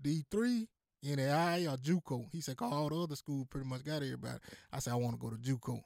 D 0.00 0.24
three, 0.30 0.68
NAI 1.02 1.66
or 1.66 1.76
JUCO. 1.76 2.26
He 2.30 2.40
said, 2.40 2.56
call 2.56 2.72
all 2.72 2.88
the 2.88 2.96
other 2.96 3.16
schools 3.16 3.46
pretty 3.50 3.68
much 3.68 3.84
got 3.84 4.02
everybody. 4.02 4.38
I 4.72 4.78
said, 4.78 4.92
I 4.92 4.96
want 4.96 5.14
to 5.14 5.20
go 5.20 5.30
to 5.30 5.36
JUCO. 5.36 5.80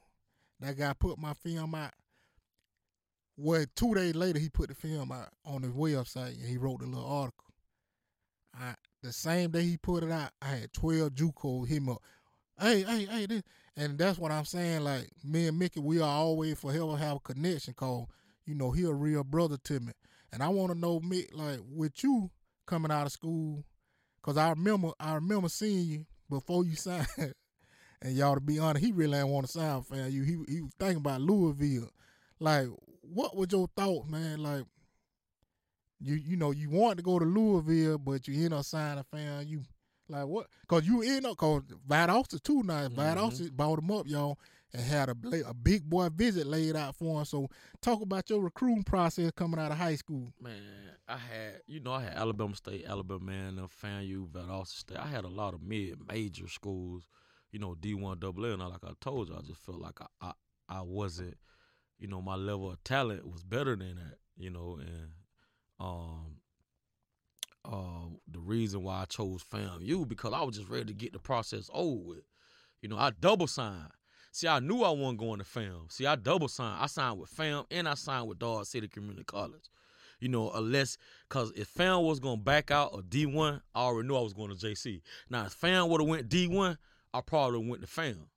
That 0.59 0.77
guy 0.77 0.93
put 0.93 1.17
my 1.17 1.33
film 1.33 1.75
out. 1.75 1.93
Well, 3.35 3.65
two 3.75 3.93
days 3.93 4.15
later, 4.15 4.39
he 4.39 4.49
put 4.49 4.69
the 4.69 4.75
film 4.75 5.11
out 5.11 5.29
on 5.45 5.61
his 5.61 5.71
website 5.71 6.39
and 6.39 6.47
he 6.47 6.57
wrote 6.57 6.81
a 6.81 6.85
little 6.85 7.05
article. 7.05 7.45
I 8.59 8.73
the 9.03 9.13
same 9.13 9.51
day 9.51 9.61
he 9.61 9.77
put 9.77 10.03
it 10.03 10.11
out, 10.11 10.31
I 10.41 10.47
had 10.47 10.73
twelve 10.73 11.11
JUCO 11.11 11.67
hit 11.67 11.83
me 11.83 11.93
up. 11.93 12.01
Hey, 12.59 12.81
hey, 12.81 13.05
hey, 13.05 13.25
this. 13.27 13.43
and 13.75 13.99
that's 13.99 14.17
what 14.17 14.31
I'm 14.31 14.45
saying. 14.45 14.81
Like 14.81 15.09
me 15.23 15.47
and 15.47 15.59
Mickey, 15.59 15.79
we 15.79 15.99
are 15.99 16.09
always 16.09 16.59
forever 16.59 16.97
have 16.97 17.17
a 17.17 17.19
connection. 17.19 17.75
Cause 17.75 18.07
you 18.47 18.55
know 18.55 18.71
he 18.71 18.83
a 18.85 18.91
real 18.91 19.23
brother 19.23 19.57
to 19.65 19.79
me, 19.79 19.93
and 20.37 20.43
I 20.43 20.49
want 20.49 20.71
to 20.71 20.77
know 20.77 20.99
Mick, 20.99 21.29
like 21.33 21.59
with 21.67 22.03
you 22.03 22.29
coming 22.67 22.91
out 22.91 23.07
of 23.07 23.11
school, 23.11 23.63
cause 24.21 24.37
I 24.37 24.49
remember 24.49 24.91
I 24.99 25.15
remember 25.15 25.49
seeing 25.49 25.87
you 25.87 26.05
before 26.29 26.63
you 26.63 26.75
signed. 26.75 27.07
and 28.03 28.13
y'all 28.15 28.35
to 28.35 28.39
be 28.39 28.59
honest, 28.59 28.85
he 28.85 28.91
really 28.91 29.17
ain't 29.17 29.29
want 29.29 29.47
to 29.47 29.51
sign 29.51 29.81
fan 29.81 30.11
you. 30.11 30.21
He 30.21 30.37
he 30.47 30.61
was 30.61 30.73
thinking 30.77 30.97
about 30.97 31.21
Louisville. 31.21 31.89
Like, 32.39 32.67
what 33.01 33.35
was 33.35 33.47
your 33.51 33.67
thoughts, 33.75 34.07
man? 34.11 34.43
Like, 34.43 34.65
you 35.99 36.13
you 36.13 36.37
know 36.37 36.51
you 36.51 36.69
wanted 36.69 36.97
to 36.97 37.03
go 37.03 37.17
to 37.17 37.25
Louisville, 37.25 37.97
but 37.97 38.27
you 38.27 38.45
end 38.45 38.53
up 38.53 38.63
signing 38.63 38.99
a 38.99 39.17
fan 39.17 39.47
you. 39.47 39.63
Like 40.07 40.27
what? 40.27 40.49
Cause 40.67 40.85
you 40.85 41.01
end 41.01 41.25
up 41.25 41.35
cause 41.35 41.63
Valdosta 41.89 42.41
too 42.43 42.61
now. 42.61 42.87
Mm-hmm. 42.87 42.99
Valdosta 42.99 43.51
bought 43.51 43.79
him 43.79 43.89
up, 43.89 44.05
y'all, 44.07 44.37
and 44.73 44.81
had 44.83 45.09
a 45.09 45.15
a 45.47 45.53
big 45.53 45.89
boy 45.89 46.09
visit 46.09 46.45
laid 46.45 46.75
out 46.75 46.95
for 46.95 47.19
him. 47.19 47.25
So 47.25 47.47
talk 47.81 48.01
about 48.01 48.29
your 48.29 48.41
recruiting 48.41 48.83
process 48.83 49.31
coming 49.31 49.59
out 49.59 49.71
of 49.71 49.77
high 49.77 49.95
school. 49.95 50.33
Man, 50.41 50.61
I 51.07 51.17
had 51.17 51.61
you 51.67 51.79
know 51.79 51.93
I 51.93 52.03
had 52.03 52.13
Alabama 52.15 52.55
State, 52.55 52.85
Alabama 52.87 53.23
Man, 53.23 53.55
FAMU, 53.81 54.29
Valdosta 54.29 54.67
State. 54.67 54.97
I 54.97 55.07
had 55.07 55.23
a 55.25 55.29
lot 55.29 55.53
of 55.53 55.61
mid 55.61 55.99
major 56.07 56.47
schools, 56.47 57.07
you 57.51 57.59
know 57.59 57.75
D 57.75 57.93
one 57.93 58.19
double 58.19 58.45
A, 58.45 58.53
and 58.53 58.61
like 58.61 58.83
I 58.83 58.91
told 59.01 59.29
you, 59.29 59.35
I 59.35 59.41
just 59.41 59.59
felt 59.61 59.79
like 59.79 59.99
I, 60.01 60.07
I 60.21 60.31
I 60.69 60.81
wasn't, 60.81 61.37
you 61.97 62.07
know, 62.07 62.21
my 62.21 62.35
level 62.35 62.69
of 62.71 62.83
talent 62.83 63.25
was 63.25 63.43
better 63.43 63.75
than 63.75 63.95
that, 63.95 64.17
you 64.37 64.49
know, 64.49 64.79
and 64.79 65.11
um. 65.79 66.37
Uh, 67.65 68.07
the 68.31 68.39
reason 68.39 68.81
why 68.81 69.01
I 69.01 69.05
chose 69.05 69.43
FAMU 69.43 70.07
because 70.07 70.31
I 70.31 70.41
was 70.41 70.55
just 70.55 70.69
ready 70.69 70.85
to 70.85 70.93
get 70.93 71.11
the 71.11 71.19
process 71.19 71.69
over 71.73 72.01
with. 72.01 72.23
You 72.81 72.87
know, 72.87 72.97
I 72.97 73.09
double 73.09 73.47
signed. 73.47 73.91
See, 74.37 74.47
I 74.47 74.59
knew 74.59 74.83
I 74.83 74.91
wasn't 74.91 75.17
going 75.17 75.39
to 75.39 75.43
FAM. 75.43 75.87
See, 75.89 76.05
I 76.05 76.15
double 76.15 76.47
signed. 76.47 76.77
I 76.79 76.85
signed 76.85 77.17
with 77.17 77.31
FAM 77.31 77.63
and 77.71 77.89
I 77.89 77.95
signed 77.95 78.27
with 78.27 78.37
Dodge 78.37 78.67
City 78.67 78.87
Community 78.87 79.23
College. 79.23 79.71
You 80.19 80.29
know, 80.29 80.51
unless 80.51 80.99
because 81.27 81.51
if 81.55 81.67
FAM 81.69 82.03
was 82.03 82.19
gonna 82.19 82.37
back 82.37 82.69
out 82.69 82.93
of 82.93 83.09
D 83.09 83.25
one, 83.25 83.63
I 83.73 83.79
already 83.79 84.07
knew 84.07 84.15
I 84.15 84.21
was 84.21 84.33
going 84.33 84.55
to 84.55 84.55
JC. 84.55 85.01
Now, 85.27 85.45
if 85.47 85.53
FAM 85.53 85.89
would 85.89 86.01
have 86.01 86.07
went 86.07 86.29
D 86.29 86.47
one, 86.47 86.77
I 87.15 87.21
probably 87.21 87.67
went 87.67 87.81
to 87.81 87.87
FAM. 87.87 88.27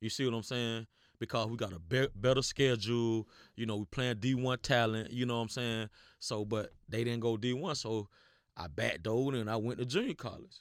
You 0.00 0.10
see 0.10 0.24
what 0.24 0.36
I'm 0.36 0.44
saying? 0.44 0.86
Because 1.18 1.48
we 1.48 1.56
got 1.56 1.72
a 1.72 1.80
be- 1.80 2.06
better 2.14 2.42
schedule. 2.42 3.26
You 3.56 3.66
know, 3.66 3.78
we 3.78 3.84
playing 3.86 4.18
D1 4.18 4.62
talent. 4.62 5.10
You 5.10 5.26
know 5.26 5.38
what 5.38 5.42
I'm 5.42 5.48
saying? 5.48 5.88
So, 6.20 6.44
but 6.44 6.70
they 6.88 7.02
didn't 7.02 7.18
go 7.18 7.36
D1, 7.36 7.76
so 7.76 8.06
I 8.56 8.68
backed 8.68 9.02
backdoored 9.02 9.40
and 9.40 9.50
I 9.50 9.56
went 9.56 9.80
to 9.80 9.86
junior 9.86 10.14
college. 10.14 10.60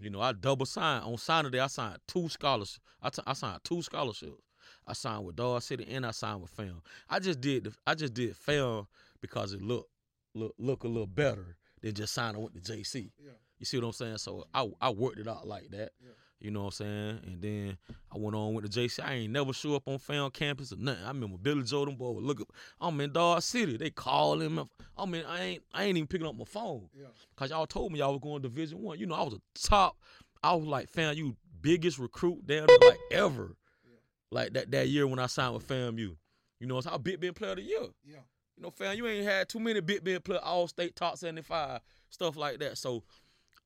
You 0.00 0.10
know, 0.10 0.20
I 0.20 0.32
double 0.32 0.66
signed 0.66 1.04
on 1.04 1.16
signing 1.18 1.50
day. 1.50 1.60
I 1.60 1.66
signed 1.66 1.98
two 2.06 2.28
scholarships. 2.28 2.80
I, 3.02 3.10
t- 3.10 3.22
I 3.26 3.32
signed 3.34 3.60
two 3.64 3.82
scholarships. 3.82 4.42
I 4.86 4.94
signed 4.94 5.24
with 5.24 5.36
Dodge 5.36 5.62
City 5.62 5.86
and 5.90 6.06
I 6.06 6.10
signed 6.10 6.40
with 6.40 6.50
Film. 6.50 6.82
I 7.08 7.18
just 7.18 7.40
did 7.40 7.64
the, 7.64 7.72
I 7.86 7.94
just 7.94 8.14
did 8.14 8.36
FAM 8.36 8.86
because 9.20 9.52
it 9.52 9.62
looked 9.62 9.90
look 10.34 10.54
look 10.58 10.84
a 10.84 10.88
little 10.88 11.06
better 11.06 11.56
than 11.80 11.94
just 11.94 12.14
signing 12.14 12.42
with 12.42 12.54
the 12.54 12.60
JC. 12.60 13.10
Yeah. 13.22 13.32
You 13.58 13.66
see 13.66 13.78
what 13.78 13.86
I'm 13.86 13.92
saying? 13.92 14.18
So 14.18 14.46
I 14.54 14.68
I 14.80 14.90
worked 14.90 15.18
it 15.18 15.28
out 15.28 15.46
like 15.46 15.70
that. 15.70 15.92
Yeah. 16.00 16.12
You 16.40 16.50
know 16.50 16.60
what 16.60 16.80
I'm 16.80 16.86
saying? 16.86 17.20
And 17.26 17.42
then 17.42 17.78
I 18.10 18.16
went 18.18 18.34
on 18.34 18.54
with 18.54 18.70
the 18.70 18.80
JC. 18.80 19.04
I 19.04 19.14
ain't 19.14 19.32
never 19.32 19.52
show 19.52 19.74
up 19.74 19.86
on 19.86 19.98
FAM 19.98 20.30
campus 20.30 20.72
or 20.72 20.76
nothing. 20.76 21.04
I 21.04 21.08
remember 21.08 21.36
Billy 21.36 21.62
Jordan 21.64 21.96
boy 21.96 22.12
would 22.12 22.24
look 22.24 22.40
up. 22.40 22.48
I'm 22.80 22.98
in 23.00 23.12
Dodge 23.12 23.42
City. 23.42 23.76
They 23.76 23.90
call 23.90 24.40
him. 24.40 24.68
I 24.96 25.06
mean, 25.06 25.24
I 25.28 25.42
ain't 25.42 25.62
I 25.74 25.84
ain't 25.84 25.98
even 25.98 26.06
picking 26.06 26.26
up 26.26 26.36
my 26.36 26.44
phone. 26.44 26.88
Yeah. 26.98 27.08
Cause 27.36 27.50
y'all 27.50 27.66
told 27.66 27.92
me 27.92 27.98
y'all 27.98 28.12
was 28.12 28.20
going 28.22 28.42
to 28.42 28.48
Division 28.48 28.80
One. 28.80 28.98
You 28.98 29.06
know, 29.06 29.16
I 29.16 29.22
was 29.22 29.34
a 29.34 29.40
top. 29.54 29.98
I 30.42 30.54
was 30.54 30.66
like 30.66 30.88
fam, 30.88 31.14
you 31.14 31.36
biggest 31.60 31.98
recruit 31.98 32.46
down 32.46 32.66
there 32.68 32.78
like 32.88 33.00
ever. 33.10 33.56
Yeah. 33.84 33.98
Like 34.30 34.52
that 34.54 34.70
that 34.70 34.88
year 34.88 35.06
when 35.06 35.18
I 35.18 35.26
signed 35.26 35.54
with 35.54 35.68
FAMU. 35.68 36.16
You 36.58 36.66
know, 36.66 36.78
it's 36.78 36.86
our 36.86 36.98
Big 36.98 37.20
Bend 37.20 37.36
Player 37.36 37.52
of 37.52 37.56
the 37.56 37.62
Year. 37.62 37.88
Yeah. 38.04 38.20
You 38.56 38.62
know, 38.62 38.70
fam, 38.70 38.96
you 38.96 39.06
ain't 39.06 39.26
had 39.26 39.48
too 39.48 39.60
many 39.60 39.80
Big 39.80 40.04
Bend 40.04 40.24
Player 40.24 40.40
All 40.42 40.68
State 40.68 40.96
Top 40.96 41.16
75 41.16 41.80
stuff 42.10 42.36
like 42.36 42.58
that. 42.58 42.76
So, 42.76 43.02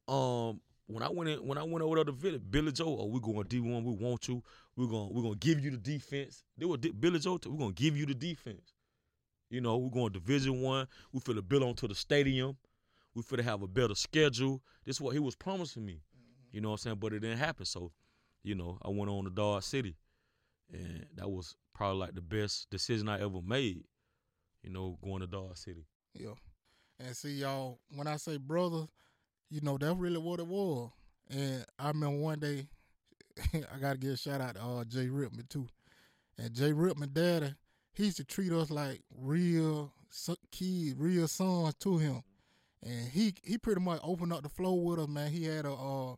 um, 0.07 0.61
when 0.87 1.03
I 1.03 1.09
went 1.09 1.31
in, 1.31 1.39
when 1.39 1.59
I 1.59 1.63
went 1.63 1.83
over 1.83 1.97
to 1.97 2.05
the 2.05 2.13
village, 2.13 2.43
Billy 2.51 2.73
Joe, 2.73 2.97
oh, 3.01 3.07
we 3.07 3.21
going 3.21 3.47
D 3.49 3.61
one, 3.61 3.85
we 3.85 3.93
want 3.93 4.29
you. 4.29 4.43
We're 4.77 4.87
gonna 4.87 5.09
we're 5.09 5.23
gonna 5.23 5.37
give 5.37 5.61
you 5.61 5.71
the 5.71 5.77
defense. 5.77 6.45
They 6.59 6.67
were 6.67 6.77
Billy 6.77 7.19
Joe. 7.19 7.39
We're 7.47 7.59
gonna 7.59 7.73
give 7.73 7.97
you 7.97 8.07
the 8.07 8.15
defense. 8.15 8.75
You 9.51 9.61
know, 9.61 9.77
we're 9.77 9.91
going 9.91 10.13
Division 10.13 10.63
One. 10.63 10.87
We 11.13 11.21
finna 11.21 11.47
build 11.47 11.63
onto 11.63 11.87
the 11.87 11.95
stadium. 11.95 12.57
We 13.15 13.23
feel 13.23 13.37
to 13.37 13.43
have 13.45 13.63
a 13.63 13.69
better 13.69 13.95
schedule. 13.95 14.61
This 14.85 14.97
is 14.97 15.01
what 15.01 15.13
he 15.13 15.21
was 15.21 15.37
promising 15.37 15.87
me. 15.87 16.01
You 16.51 16.61
know 16.61 16.71
what 16.71 16.75
I'm 16.75 16.79
saying? 16.79 16.97
But 17.01 17.13
it 17.13 17.21
didn't 17.21 17.39
happen. 17.39 17.65
So, 17.65 17.93
you 18.43 18.55
know, 18.55 18.79
I 18.83 18.89
went 18.89 19.11
on 19.11 19.25
to 19.25 19.31
Dodge 19.31 19.63
City, 19.63 19.97
and 20.73 21.07
that 21.15 21.31
was 21.31 21.55
probably 21.75 22.01
like 22.01 22.15
the 22.15 22.21
best 22.21 22.69
decision 22.71 23.09
I 23.09 23.21
ever 23.21 23.41
made. 23.41 23.85
You 24.63 24.71
know, 24.71 24.99
going 25.05 25.21
to 25.21 25.27
Dodge 25.27 25.57
City. 25.57 25.87
Yeah. 26.15 26.35
And 26.99 27.17
see 27.17 27.33
y'all, 27.33 27.79
when 27.95 28.07
I 28.07 28.17
say 28.17 28.37
brothers, 28.37 28.89
you 29.51 29.61
know, 29.61 29.79
that's 29.79 29.97
really 29.97 30.19
what 30.19 30.41
it 30.41 30.47
was. 30.47 30.91
And 31.31 31.65
I 31.79 31.89
remember 31.89 32.19
one 32.19 32.41
day 32.41 32.67
I 33.55 33.79
gotta 33.81 33.99
give 33.99 34.13
a 34.13 34.17
shout 34.17 34.41
out 34.41 34.57
to 34.57 34.63
uh, 34.63 34.85
Jay 34.85 35.09
Ripman 35.09 35.49
too. 35.49 35.69
And 36.39 36.55
Jay 36.55 36.73
Ripman 36.73 37.11
daddy, 37.13 37.55
he 37.95 38.07
used 38.07 38.17
to 38.19 38.25
treat 38.25 38.53
us 38.53 38.71
like 38.71 39.03
real 39.17 39.93
kids, 40.51 40.95
real 40.97 41.29
sons 41.29 41.75
to 41.81 41.99
him. 41.99 42.23
And 42.83 43.09
he 43.09 43.35
he 43.45 43.59
pretty 43.59 43.81
much 43.81 44.01
opened 44.03 44.33
up 44.33 44.43
the 44.43 44.49
floor 44.49 44.83
with 44.85 45.01
us, 45.01 45.09
man. 45.09 45.31
He 45.31 45.45
had 45.45 45.67
a 45.67 45.73
uh 45.73 46.15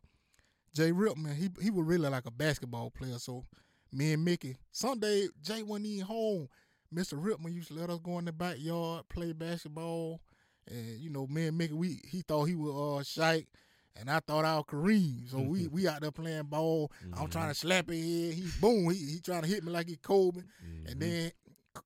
Jay 0.73 0.91
Ripman, 0.91 1.35
he 1.35 1.49
he 1.61 1.71
was 1.71 1.85
really 1.85 2.09
like 2.09 2.25
a 2.25 2.31
basketball 2.31 2.91
player. 2.91 3.19
So 3.19 3.45
me 3.91 4.13
and 4.13 4.23
Mickey, 4.25 4.57
Sunday 4.71 5.27
Jay 5.41 5.63
wasn't 5.63 5.87
even 5.87 6.05
home. 6.05 6.49
Mr. 6.93 7.17
Ripman 7.17 7.53
used 7.53 7.69
to 7.69 7.73
let 7.75 7.89
us 7.89 7.99
go 8.03 8.19
in 8.19 8.25
the 8.25 8.31
backyard, 8.31 9.09
play 9.09 9.33
basketball. 9.33 10.21
And, 10.69 10.99
you 10.99 11.09
know, 11.09 11.27
me 11.27 11.47
and 11.47 11.57
Mickey, 11.57 11.73
we 11.73 12.01
he 12.05 12.21
thought 12.21 12.45
he 12.45 12.55
was 12.55 12.73
uh 12.73 13.03
Shike 13.03 13.47
and 13.95 14.09
I 14.11 14.19
thought 14.19 14.45
I 14.45 14.55
was 14.55 14.65
Kareem. 14.67 15.29
So 15.29 15.39
we 15.39 15.67
we 15.71 15.87
out 15.87 16.01
there 16.01 16.11
playing 16.11 16.43
ball. 16.43 16.91
I'm 17.17 17.29
trying 17.29 17.49
to 17.49 17.55
slap 17.55 17.89
his 17.89 17.99
head. 18.03 18.33
He 18.35 18.47
boom, 18.59 18.89
he 18.91 19.13
he 19.13 19.19
trying 19.19 19.43
to 19.43 19.47
hit 19.47 19.63
me 19.63 19.71
like 19.71 19.87
he 19.87 19.95
Kobe. 19.95 20.41
And 20.85 20.99
then 20.99 21.31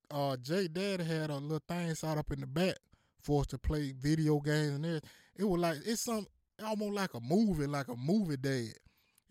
uh 0.09 0.37
Jay 0.37 0.67
Dad 0.67 1.01
had 1.01 1.29
a 1.29 1.35
little 1.37 1.61
thing 1.67 1.93
set 1.95 2.17
up 2.17 2.31
in 2.31 2.41
the 2.41 2.47
back 2.47 2.75
for 3.21 3.41
us 3.41 3.47
to 3.47 3.57
play 3.57 3.93
video 3.97 4.39
games 4.39 4.75
and 4.75 4.85
everything. 4.85 5.09
It 5.35 5.43
was 5.45 5.61
like 5.61 5.77
it's 5.85 6.01
some 6.01 6.25
almost 6.63 6.93
like 6.93 7.13
a 7.13 7.19
movie, 7.19 7.67
like 7.67 7.87
a 7.87 7.95
movie 7.95 8.37
dad. 8.37 8.73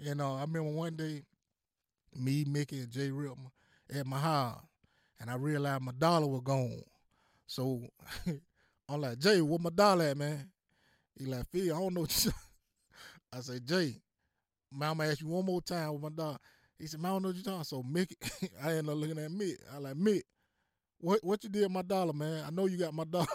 And 0.05 0.21
uh, 0.21 0.37
I 0.37 0.41
remember 0.43 0.71
one 0.71 0.97
day, 0.97 1.23
me, 2.15 2.45
Mickey, 2.45 2.81
and 2.81 2.91
Jay 2.91 3.11
Ripman 3.11 3.51
at 3.95 4.07
my 4.07 4.19
house, 4.19 4.63
and 5.21 5.31
I 5.31 5.35
realized 5.35 5.83
my 5.83 5.93
dollar 5.93 6.27
was 6.27 6.41
gone. 6.43 6.83
So 7.47 7.83
I'm 8.91 9.01
like, 9.01 9.19
Jay, 9.19 9.41
where 9.41 9.59
my 9.61 9.71
dollar 9.71 10.07
at, 10.07 10.17
man? 10.17 10.51
He 11.17 11.27
like, 11.27 11.47
Phil, 11.53 11.75
I 11.75 11.79
don't 11.79 11.95
know 11.95 12.07
I 13.33 13.41
say, 13.41 13.61
Jay, 13.65 13.95
man, 14.73 14.91
I'm 14.91 14.99
gonna 14.99 15.11
ask 15.11 15.21
you 15.21 15.29
one 15.29 15.47
more 15.47 15.63
time 15.63 15.93
with 15.93 16.03
my 16.03 16.09
dollar. 16.09 16.39
He 16.77 16.87
said, 16.87 17.01
man, 17.01 17.11
I 17.11 17.15
don't 17.15 17.23
know 17.23 17.29
what 17.29 17.37
you're 17.37 17.45
talking. 17.45 17.65
So 17.65 17.83
Mickey, 17.85 18.17
I 18.65 18.71
ended 18.73 18.89
up 18.89 18.97
looking 18.97 19.19
at 19.19 19.31
Mick. 19.31 19.57
I 19.73 19.79
like, 19.79 19.95
Mick, 19.95 20.23
what 20.99 21.21
what 21.23 21.45
you 21.45 21.51
did 21.51 21.71
my 21.71 21.83
dollar, 21.83 22.13
man? 22.13 22.45
I 22.45 22.51
know 22.51 22.67
you 22.67 22.79
got 22.79 22.95
my 22.95 23.05
dollar. 23.11 23.27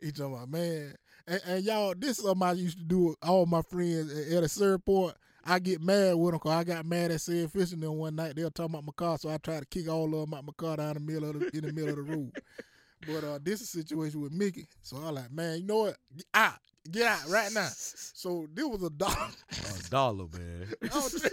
he 0.00 0.10
talking 0.10 0.34
about, 0.34 0.50
man. 0.50 0.94
And, 1.28 1.40
and 1.46 1.64
y'all, 1.64 1.94
this 1.96 2.18
is 2.18 2.24
something 2.24 2.46
I 2.46 2.52
used 2.52 2.78
to 2.78 2.84
do 2.84 2.98
with 3.00 3.16
all 3.22 3.46
my 3.46 3.62
friends 3.62 4.12
at, 4.32 4.42
a 4.42 4.48
certain 4.48 4.80
point. 4.80 5.14
I 5.44 5.60
get 5.60 5.80
mad 5.80 6.16
with 6.16 6.32
them 6.32 6.40
because 6.42 6.52
I 6.52 6.64
got 6.64 6.86
mad 6.86 7.12
at 7.12 7.20
Sid 7.20 7.52
Fishing 7.52 7.80
them 7.80 7.94
one 7.94 8.16
night. 8.16 8.34
They 8.34 8.42
were 8.42 8.50
talking 8.50 8.74
about 8.74 8.86
my 8.86 8.92
car, 8.96 9.16
so 9.16 9.28
I 9.28 9.36
tried 9.38 9.60
to 9.60 9.66
kick 9.66 9.88
all 9.88 10.06
of 10.06 10.28
them 10.28 10.34
out 10.34 10.44
my 10.44 10.52
car 10.56 10.76
down 10.76 10.94
the 10.94 11.00
middle 11.00 11.30
of 11.30 11.38
the, 11.38 11.56
in 11.56 11.66
the 11.66 11.72
middle 11.72 11.90
of 11.90 11.96
the 11.96 12.02
road. 12.02 12.32
But 13.06 13.24
uh, 13.24 13.38
this 13.42 13.60
is 13.60 13.74
a 13.74 13.78
situation 13.78 14.20
with 14.20 14.32
Mickey. 14.32 14.66
So 14.82 14.96
I'm 14.96 15.14
like, 15.14 15.30
man, 15.32 15.58
you 15.60 15.66
know 15.66 15.78
what? 15.78 15.96
Get 16.16 16.26
out. 16.34 16.54
Get 16.90 17.02
out 17.06 17.28
right 17.28 17.52
now. 17.52 17.68
So 18.18 18.46
this 18.52 18.64
was 18.64 18.82
a 18.82 18.90
dollar. 18.90 19.28
A 19.50 19.90
dollar, 19.90 20.24
man. 20.32 20.66
I 20.92 20.96
was, 20.96 21.12
trying, 21.20 21.32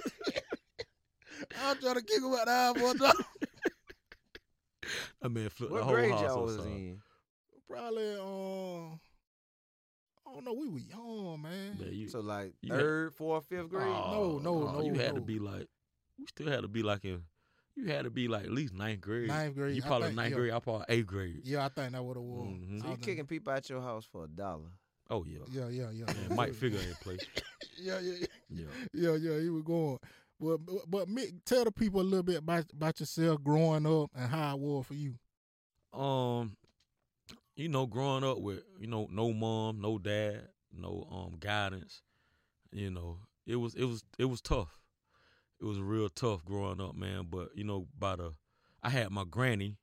I 1.64 1.70
was 1.70 1.78
trying 1.82 1.96
to 1.96 2.02
kick 2.04 2.18
him 2.18 2.34
out 2.34 2.46
the 2.46 2.52
eye 2.52 2.74
for 2.78 2.92
a 2.92 2.94
dollar. 2.98 3.14
I 5.24 5.28
mean, 5.30 5.50
flip 5.50 5.72
What 5.72 5.78
the 5.80 5.84
whole 5.86 5.94
grade 5.94 6.12
house 6.12 6.22
y'all 6.22 6.44
was 6.44 6.58
in? 6.58 7.00
Probably, 7.70 8.16
um, 8.16 9.00
I 10.28 10.34
don't 10.34 10.46
know. 10.46 10.54
We 10.54 10.68
were 10.68 10.80
young, 10.80 11.42
man. 11.42 11.78
Man, 11.80 11.90
you, 11.94 12.10
So 12.10 12.20
like 12.20 12.54
You 12.62 12.74
had- 12.74 12.82
third, 12.82 13.14
fourth, 13.16 13.46
fifth 13.48 13.70
grade. 13.70 13.88
Oh, 13.88 14.40
No, 14.44 14.72
no, 14.72 14.82
You 14.84 14.92
no, 14.92 15.00
had 15.02 15.16
to 15.16 15.22
be 15.22 15.40
like, 15.40 15.68
we 16.20 16.26
still 16.28 16.48
had 16.50 16.62
to 16.62 16.68
be 16.68 16.84
like 16.84 17.06
in, 17.06 17.24
you 17.76 17.88
had 17.88 18.04
to 18.04 18.10
be 18.10 18.28
like 18.28 18.46
at 18.46 18.52
least 18.52 18.74
ninth 18.74 19.02
grade. 19.02 19.28
Ninth 19.28 19.56
grade. 19.56 19.76
You 19.76 19.82
probably 19.82 20.08
think, 20.08 20.18
ninth 20.18 20.32
yeah. 20.32 20.38
grade. 20.38 20.54
I 20.54 20.60
probably 20.60 20.86
eighth 20.90 21.08
grade. 21.08 21.42
Yeah, 21.44 21.66
I 21.66 21.70
think 21.70 21.94
that 21.94 22.04
what 22.04 22.18
it 22.18 22.24
was. 22.24 22.48
Mhm. 22.48 22.80
So 22.80 22.86
you 22.86 22.92
was 22.92 23.00
kicking 23.02 23.26
people 23.26 23.54
out 23.54 23.70
your 23.70 23.82
house 23.82 24.06
for 24.06 24.26
a 24.26 24.28
dollar. 24.28 24.70
Oh 25.10 25.26
yeah. 25.26 25.40
Yeah, 25.52 25.68
yeah, 25.68 25.90
yeah. 25.92 26.06
And 26.08 26.30
yeah. 26.30 26.36
Mike 26.36 26.54
Figure 26.54 26.80
ain't 26.80 27.00
play. 27.00 27.18
Yeah, 27.76 28.00
yeah, 28.02 28.14
yeah. 28.20 28.28
Yeah. 28.50 28.66
Yeah, 28.94 29.16
yeah, 29.16 29.40
he 29.42 29.50
was 29.50 29.64
going. 29.64 29.98
But 30.40 30.60
but 30.88 31.08
Mick, 31.08 31.34
tell 31.46 31.64
the 31.64 31.72
people 31.72 32.02
a 32.02 32.04
little 32.04 32.24
bit 32.24 32.38
about 32.38 32.66
about 32.72 33.00
yourself 33.00 33.44
growing 33.44 33.86
up 33.86 34.12
and 34.16 34.30
how 34.30 34.56
it 34.56 34.60
was 34.60 34.86
for 34.86 34.94
you. 34.94 35.16
Um, 35.94 36.56
you 37.56 37.70
know, 37.70 37.86
growing 37.86 38.24
up 38.24 38.40
with 38.42 38.64
you 38.80 38.88
know 38.88 39.08
no 39.12 39.34
mom, 39.34 39.82
no 39.82 39.98
dad, 39.98 40.50
no 40.72 41.08
um 41.12 41.38
guidance. 41.40 42.02
You 42.72 42.92
know, 42.92 43.20
it 43.46 43.56
was 43.56 43.76
it 43.76 43.86
was 43.86 44.04
it 44.20 44.26
was 44.26 44.42
tough. 44.42 44.83
It 45.64 45.68
was 45.68 45.80
real 45.80 46.10
tough 46.10 46.44
growing 46.44 46.82
up, 46.82 46.94
man. 46.94 47.28
But 47.30 47.56
you 47.56 47.64
know, 47.64 47.88
by 47.98 48.18
the 48.18 48.34
I 48.82 48.90
had 48.90 49.12
my 49.12 49.24
granny. 49.24 49.78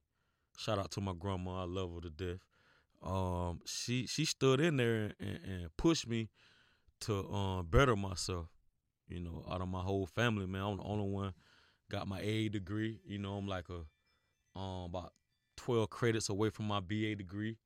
Shout 0.58 0.78
out 0.78 0.90
to 0.90 1.00
my 1.00 1.14
grandma. 1.18 1.62
I 1.62 1.64
love 1.64 1.94
her 1.94 2.00
to 2.02 2.10
death. 2.10 2.40
Um, 3.02 3.60
she 3.64 4.06
she 4.06 4.26
stood 4.26 4.60
in 4.60 4.76
there 4.76 5.12
and, 5.18 5.40
and 5.42 5.76
pushed 5.78 6.06
me 6.06 6.28
to 7.00 7.26
um 7.30 7.66
better 7.70 7.96
myself. 7.96 8.48
You 9.08 9.20
know, 9.20 9.42
out 9.50 9.62
of 9.62 9.68
my 9.68 9.80
whole 9.80 10.04
family, 10.04 10.46
man, 10.46 10.62
I'm 10.62 10.76
the 10.76 10.82
only 10.82 11.08
one 11.08 11.32
got 11.90 12.06
my 12.06 12.20
A 12.20 12.50
degree. 12.50 13.00
You 13.06 13.18
know, 13.18 13.38
I'm 13.38 13.48
like 13.48 13.70
a 13.70 14.58
um 14.58 14.84
about 14.84 15.14
12 15.56 15.88
credits 15.88 16.28
away 16.28 16.50
from 16.50 16.66
my 16.66 16.80
BA 16.80 17.14
degree. 17.14 17.56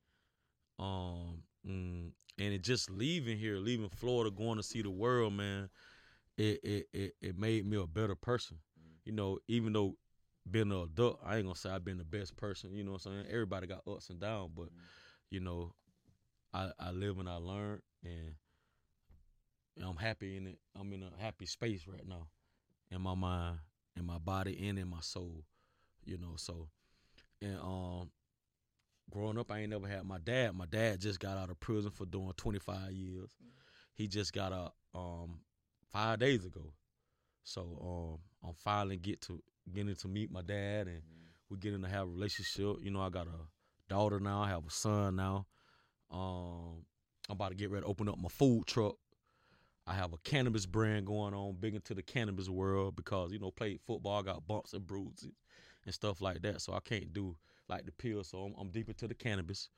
Um, 0.79 1.43
mm, 1.69 2.13
and 2.39 2.55
it 2.55 2.63
just 2.63 2.91
leaving 2.91 3.39
here, 3.39 3.57
leaving 3.57 3.89
Florida, 3.89 4.31
going 4.31 4.57
to 4.57 4.63
see 4.63 4.83
the 4.83 4.91
world, 4.91 5.33
man. 5.33 5.69
It 6.37 6.61
it 6.65 6.89
it, 6.93 7.15
it 7.21 7.39
made 7.39 7.67
me 7.67 7.77
a 7.77 7.87
better 7.87 8.15
person. 8.15 8.59
You 9.05 9.13
know, 9.13 9.39
even 9.49 9.73
though 9.73 9.97
being 10.51 10.73
an 10.73 10.83
adult, 10.83 11.21
I 11.25 11.37
ain't 11.37 11.45
gonna 11.45 11.57
say 11.57 11.71
I've 11.71 11.85
been 11.85 11.99
the 11.99 12.05
best 12.05 12.37
person. 12.37 12.73
You 12.75 12.85
know 12.85 12.93
what 12.93 13.07
I'm 13.07 13.13
saying? 13.13 13.27
Everybody 13.31 13.67
got 13.67 13.87
ups 13.87 14.11
and 14.11 14.21
downs, 14.21 14.51
but 14.55 14.69
you 15.31 15.41
know, 15.41 15.75
I 16.53 16.71
I 16.79 16.91
live 16.91 17.19
and 17.19 17.29
I 17.29 17.37
learn, 17.37 17.81
and 18.05 18.35
I'm 19.83 19.97
happy 19.97 20.37
in 20.37 20.47
it. 20.47 20.59
I'm 20.79 20.93
in 20.93 21.03
a 21.03 21.11
happy 21.23 21.47
space 21.47 21.87
right 21.87 22.07
now, 22.07 22.29
in 22.91 23.01
my 23.01 23.15
mind, 23.15 23.59
in 23.97 24.07
my 24.07 24.19
body, 24.19 24.69
and 24.69 24.79
in 24.79 24.89
my 24.89 25.01
soul. 25.01 25.45
You 26.05 26.19
know, 26.19 26.35
so 26.37 26.69
and 27.41 27.59
um, 27.59 28.11
growing 29.11 29.39
up, 29.39 29.51
I 29.51 29.61
ain't 29.61 29.71
never 29.71 29.89
had 29.89 30.05
my 30.05 30.19
dad. 30.19 30.55
My 30.55 30.67
dad 30.67 31.01
just 31.01 31.21
got 31.21 31.37
out 31.37 31.51
of 31.51 31.61
prison 31.61 31.91
for 31.91 32.07
doing 32.07 32.33
25 32.37 32.93
years. 32.93 33.31
He 33.95 34.09
just 34.09 34.33
got 34.33 34.53
a 34.53 34.73
um 34.97 35.41
five 35.95 36.19
days 36.19 36.45
ago. 36.45 36.73
So 37.45 38.19
um, 38.43 38.49
I'm 38.49 38.55
finally 38.57 38.97
get 38.97 39.21
to 39.23 39.41
getting 39.73 39.95
to 39.95 40.09
meet 40.09 40.31
my 40.31 40.43
dad, 40.43 40.89
and 40.89 41.01
we're 41.49 41.57
getting 41.57 41.83
to 41.83 41.89
have 41.89 42.09
a 42.09 42.11
relationship. 42.11 42.79
You 42.83 42.91
know, 42.91 43.01
I 43.01 43.11
got 43.11 43.29
a 43.29 43.89
daughter 43.89 44.19
now. 44.19 44.43
I 44.43 44.49
have 44.49 44.67
a 44.67 44.71
son 44.71 45.17
now. 45.17 45.47
Um, 46.11 46.85
I'm 47.29 47.35
about 47.35 47.51
to 47.51 47.55
get 47.55 47.71
ready 47.71 47.85
to 47.85 47.89
open 47.89 48.09
up 48.09 48.19
my 48.19 48.29
food 48.29 48.67
truck. 48.67 48.97
I 49.87 49.95
have 49.95 50.13
a 50.13 50.19
cannabis 50.19 50.67
brand 50.67 51.07
going 51.07 51.35
on, 51.35 51.57
big 51.61 51.75
into 51.75 51.95
the 51.95 52.03
cannabis 52.03 52.49
world 52.49 52.97
because 52.97 53.33
you 53.33 53.39
know, 53.39 53.51
played 53.51 53.81
football, 53.87 54.23
got 54.23 54.47
bumps 54.47 54.73
and 54.73 54.87
bruises 54.87 55.33
and 55.85 55.95
stuff 55.95 56.21
like 56.21 56.43
that. 56.43 56.61
So 56.61 56.73
I 56.73 56.81
can't 56.81 57.13
do 57.13 57.37
like 57.69 57.85
the 57.85 57.93
pills. 57.93 58.31
So 58.31 58.39
I'm, 58.39 58.55
I'm 58.59 58.71
deep 58.71 58.89
into 58.89 59.07
the 59.07 59.15
cannabis. 59.15 59.69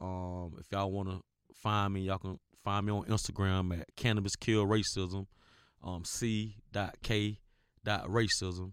Um, 0.00 0.54
if 0.58 0.66
y'all 0.72 0.90
want 0.90 1.08
to 1.10 1.20
find 1.52 1.92
me, 1.92 2.02
y'all 2.02 2.18
can 2.18 2.38
find 2.64 2.86
me 2.86 2.92
on 2.92 3.04
Instagram 3.04 3.78
at 3.78 3.94
Cannabis 3.96 4.36
Kill 4.36 4.66
Racism. 4.66 5.26
Um, 5.82 6.04
C 6.04 6.56
dot 6.72 6.96
K 7.02 7.40
dot 7.84 8.06
racism. 8.08 8.72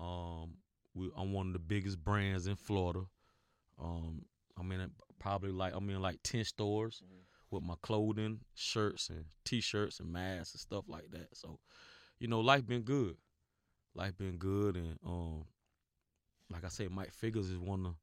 Um, 0.00 0.54
we, 0.94 1.10
I'm 1.16 1.32
one 1.32 1.48
of 1.48 1.52
the 1.52 1.58
biggest 1.58 2.02
brands 2.02 2.46
in 2.46 2.56
Florida. 2.56 3.04
Um, 3.80 4.24
I'm 4.58 4.70
in 4.72 4.90
probably 5.18 5.52
like 5.52 5.72
I'm 5.74 5.88
in 5.88 6.02
like 6.02 6.18
ten 6.22 6.44
stores 6.44 7.02
with 7.50 7.62
my 7.62 7.74
clothing, 7.82 8.40
shirts 8.54 9.08
and 9.10 9.24
t-shirts 9.44 10.00
and 10.00 10.12
masks 10.12 10.54
and 10.54 10.60
stuff 10.60 10.84
like 10.88 11.10
that. 11.12 11.28
So, 11.34 11.60
you 12.18 12.26
know, 12.26 12.40
life 12.40 12.66
been 12.66 12.82
good. 12.82 13.16
Life 13.94 14.16
been 14.16 14.38
good, 14.38 14.76
and 14.76 14.98
um, 15.06 15.44
like 16.50 16.64
I 16.64 16.68
said, 16.68 16.90
Mike 16.90 17.12
Figures 17.12 17.50
is 17.50 17.58
one 17.58 17.86
of 17.86 17.94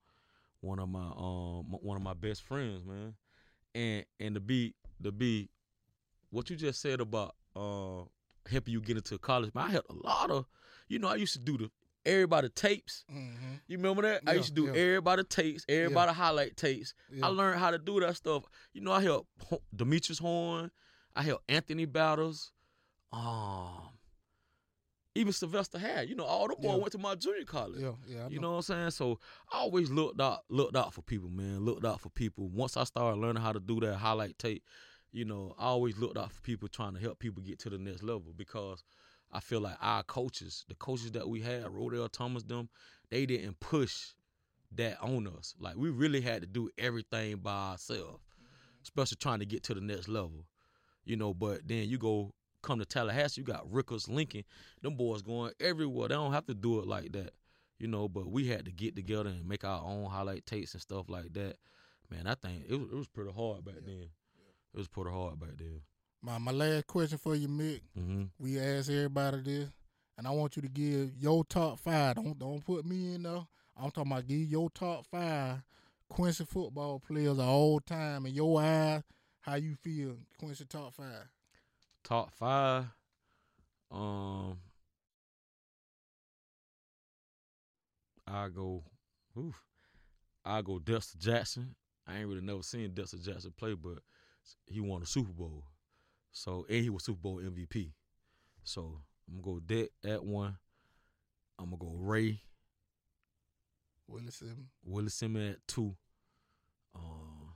one 0.62 0.80
of 0.80 0.88
my 0.88 1.08
um 1.17 1.65
one 1.82 1.97
of 1.97 2.04
my 2.04 2.13
best 2.13 2.43
friends, 2.43 2.86
man. 2.86 3.15
And 3.75 4.06
and 4.19 4.36
to 4.36 4.41
be 4.41 4.75
to 5.04 5.12
be 5.12 5.49
what 6.30 6.49
you 6.49 6.56
just 6.56 6.82
said 6.82 7.02
about 7.02 7.36
uh 7.56 8.04
helping 8.50 8.74
you 8.74 8.82
get 8.82 8.98
into 8.98 9.18
college, 9.18 9.54
man, 9.54 9.66
I 9.68 9.72
had 9.72 9.82
a 9.90 9.94
lot 9.94 10.32
of 10.32 10.46
you 10.88 11.00
know, 11.00 11.08
I 11.08 11.16
used 11.16 11.34
to 11.34 11.40
do 11.40 11.58
the 11.58 11.72
everybody 12.06 12.50
tapes. 12.50 13.06
Mm-hmm. 13.12 13.54
You 13.68 13.78
remember 13.78 14.02
that? 14.02 14.22
I 14.28 14.34
used 14.34 14.50
to 14.50 14.54
do 14.54 14.66
yeah. 14.66 14.82
everybody 14.82 15.24
tapes, 15.24 15.66
everybody 15.70 16.12
highlight 16.12 16.58
tapes. 16.58 16.94
Yeah. 17.12 17.28
I 17.28 17.30
learned 17.30 17.60
how 17.60 17.72
to 17.72 17.78
do 17.78 18.00
that 18.00 18.16
stuff. 18.16 18.44
You 18.74 18.82
know, 18.82 18.92
I 18.92 19.02
helped 19.02 19.30
Demetrius 19.76 20.20
Horn, 20.20 20.72
I 21.16 21.24
helped 21.24 21.50
Anthony 21.50 21.86
Battles, 21.86 22.52
um, 23.12 23.90
even 25.16 25.34
Sylvester 25.34 25.78
had. 25.78 26.10
You 26.10 26.16
know, 26.16 26.26
all 26.26 26.48
the 26.48 26.56
boys 26.56 26.66
Yeah. 26.66 26.76
went 26.76 26.92
to 26.94 26.98
my 26.98 27.16
junior 27.16 27.46
college. 27.46 27.82
yeah, 27.82 27.92
yeah. 28.08 28.28
You 28.30 28.40
know 28.40 28.52
what 28.52 28.58
I'm 28.58 28.62
saying? 28.64 28.92
So 28.92 29.20
I 29.52 29.58
always 29.60 29.92
looked 29.92 30.20
out, 30.22 30.46
looked 30.50 30.76
out 30.76 30.94
for 30.94 31.02
people, 31.02 31.30
man. 31.30 31.66
Looked 31.66 31.86
out 31.86 32.00
for 32.00 32.10
people. 32.10 32.48
Once 32.50 32.78
I 32.78 32.84
started 32.84 33.20
learning 33.20 33.44
how 33.44 33.52
to 33.52 33.60
do 33.60 33.80
that 33.82 33.98
highlight 33.98 34.38
tape, 34.40 34.64
you 35.12 35.26
know, 35.26 35.56
I 35.58 35.65
always 35.65 35.98
looked 35.98 36.17
out 36.17 36.32
for 36.32 36.41
people 36.41 36.67
trying 36.67 36.93
to 36.93 37.00
help 37.00 37.19
people 37.19 37.41
get 37.41 37.60
to 37.60 37.69
the 37.69 37.78
next 37.78 38.04
level 38.04 38.34
because 38.36 38.84
I 39.32 39.39
feel 39.39 39.62
like 39.62 39.78
our 39.82 40.04
coaches, 40.04 40.65
the 40.67 40.76
coaches 40.76 41.12
that 41.12 41.28
we 41.28 41.41
had, 41.41 41.65
Rodell 41.65 42.12
Thomas, 42.12 42.43
them, 42.43 42.69
they 43.10 43.26
didn't 43.26 43.60
push 43.60 44.13
that 44.76 45.00
on 45.02 45.28
us. 45.28 45.56
Like 45.60 45.76
we 45.76 45.89
really 45.89 46.22
had 46.22 46.41
to 46.41 46.48
do 46.48 46.69
everything 46.78 47.38
by 47.38 47.72
ourselves, 47.72 48.24
especially 48.84 49.17
trying 49.19 49.39
to 49.39 49.45
get 49.45 49.63
to 49.63 49.74
the 49.74 49.82
next 49.82 50.08
level. 50.08 50.45
You 51.06 51.15
know, 51.15 51.34
but 51.34 51.67
then 51.67 51.89
you 51.89 51.98
go 51.98 52.34
come 52.62 52.80
to 52.80 52.86
Tallahassee, 52.86 53.41
you 53.41 53.48
got 53.48 53.72
Rickards, 53.72 54.08
Lincoln, 54.08 54.43
them 54.82 54.95
boys 54.95 55.22
going 55.22 55.54
everywhere. 55.60 56.10
They 56.10 56.15
don't 56.15 56.34
have 56.34 56.45
to 56.48 56.54
do 56.54 56.80
it 56.80 56.88
like 56.88 57.12
that 57.13 57.32
you 57.80 57.88
know. 57.88 58.08
But 58.08 58.30
we 58.30 58.48
had 58.48 58.65
to 58.65 58.72
get 58.72 58.95
together 58.95 59.30
and 59.30 59.48
make 59.48 59.63
our 59.63 59.82
own 59.84 60.10
highlight 60.10 60.45
tapes 60.45 60.74
and 60.74 60.82
stuff 60.82 61.10
like 61.10 61.34
that. 61.34 61.56
Man, 62.12 62.28
I 62.28 62.36
think 62.36 62.65
it 62.67 62.76
was, 62.76 62.89
it 62.91 62.95
was 62.95 63.08
pretty 63.08 63.32
hard 63.32 63.65
back 63.65 63.76
then. 63.86 64.10
It 64.73 64.77
was 64.77 64.88
pretty 64.88 65.10
hard 65.12 65.39
back 65.39 65.58
then. 65.58 65.82
My 66.21 66.38
my 66.38 66.51
last 66.51 66.88
question 66.88 67.17
for 67.17 67.36
you, 67.36 67.47
Mick. 67.47 67.82
hmm 67.95 68.23
We 68.39 68.60
ask 68.60 68.89
everybody 68.89 69.41
this, 69.41 69.69
and 70.17 70.27
I 70.27 70.32
want 70.32 70.55
you 70.55 70.62
to 70.62 70.67
give 70.69 71.12
your 71.17 71.43
top 71.45 71.79
five. 71.79 72.15
Don't 72.15 72.38
don't 72.38 72.63
put 72.65 72.86
me 72.86 73.15
in 73.15 73.23
there. 73.23 73.45
I'm 73.77 73.91
talking 73.91 74.12
about 74.12 74.27
give 74.27 74.41
your 74.41 74.69
top 74.69 75.05
five 75.05 75.62
Quincy 76.10 76.43
football 76.45 76.99
players 76.99 77.38
of 77.38 77.47
all 77.47 77.79
time 77.79 78.25
in 78.25 78.34
your 78.34 78.62
eyes. 78.62 79.03
How 79.41 79.55
you 79.55 79.75
feel 79.75 80.17
Quincy 80.38 80.65
top 80.65 80.93
five? 80.93 81.29
Top 82.03 82.32
five. 82.32 82.86
Um, 83.91 84.58
I 88.27 88.49
go. 88.49 88.84
Oof, 89.38 89.63
I 90.45 90.62
go 90.62 90.79
Dexter 90.79 91.17
Jackson. 91.17 91.75
I 92.05 92.17
ain't 92.17 92.27
really 92.27 92.41
never 92.41 92.62
seen 92.63 92.93
Dexter 92.93 93.17
Jackson 93.17 93.53
play, 93.58 93.73
but 93.73 93.99
he 94.66 94.80
won 94.80 95.02
a 95.02 95.06
Super 95.06 95.32
Bowl. 95.32 95.64
So 96.32 96.66
and 96.70 96.84
he 96.84 96.90
was 96.90 97.04
Super 97.04 97.20
Bowl 97.22 97.42
MVP. 97.42 97.92
So 98.64 99.02
I'm 99.28 99.42
gonna 99.42 99.56
go 99.56 99.60
Deck 99.60 99.90
at 100.06 100.24
one. 100.24 100.58
I'm 101.58 101.66
gonna 101.66 101.78
go 101.78 101.94
Ray 101.98 102.42
Willie 104.08 104.32
Simmons. 104.32 104.70
Willie 104.84 105.10
Simmons 105.10 105.56
at 105.56 105.68
two. 105.68 105.96
Um, 106.96 107.54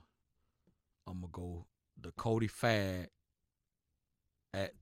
I'm 1.06 1.20
gonna 1.20 1.28
go 1.32 1.66
the 2.00 2.12
Cody 2.12 2.48
Fag 2.48 3.08
at 4.52 4.72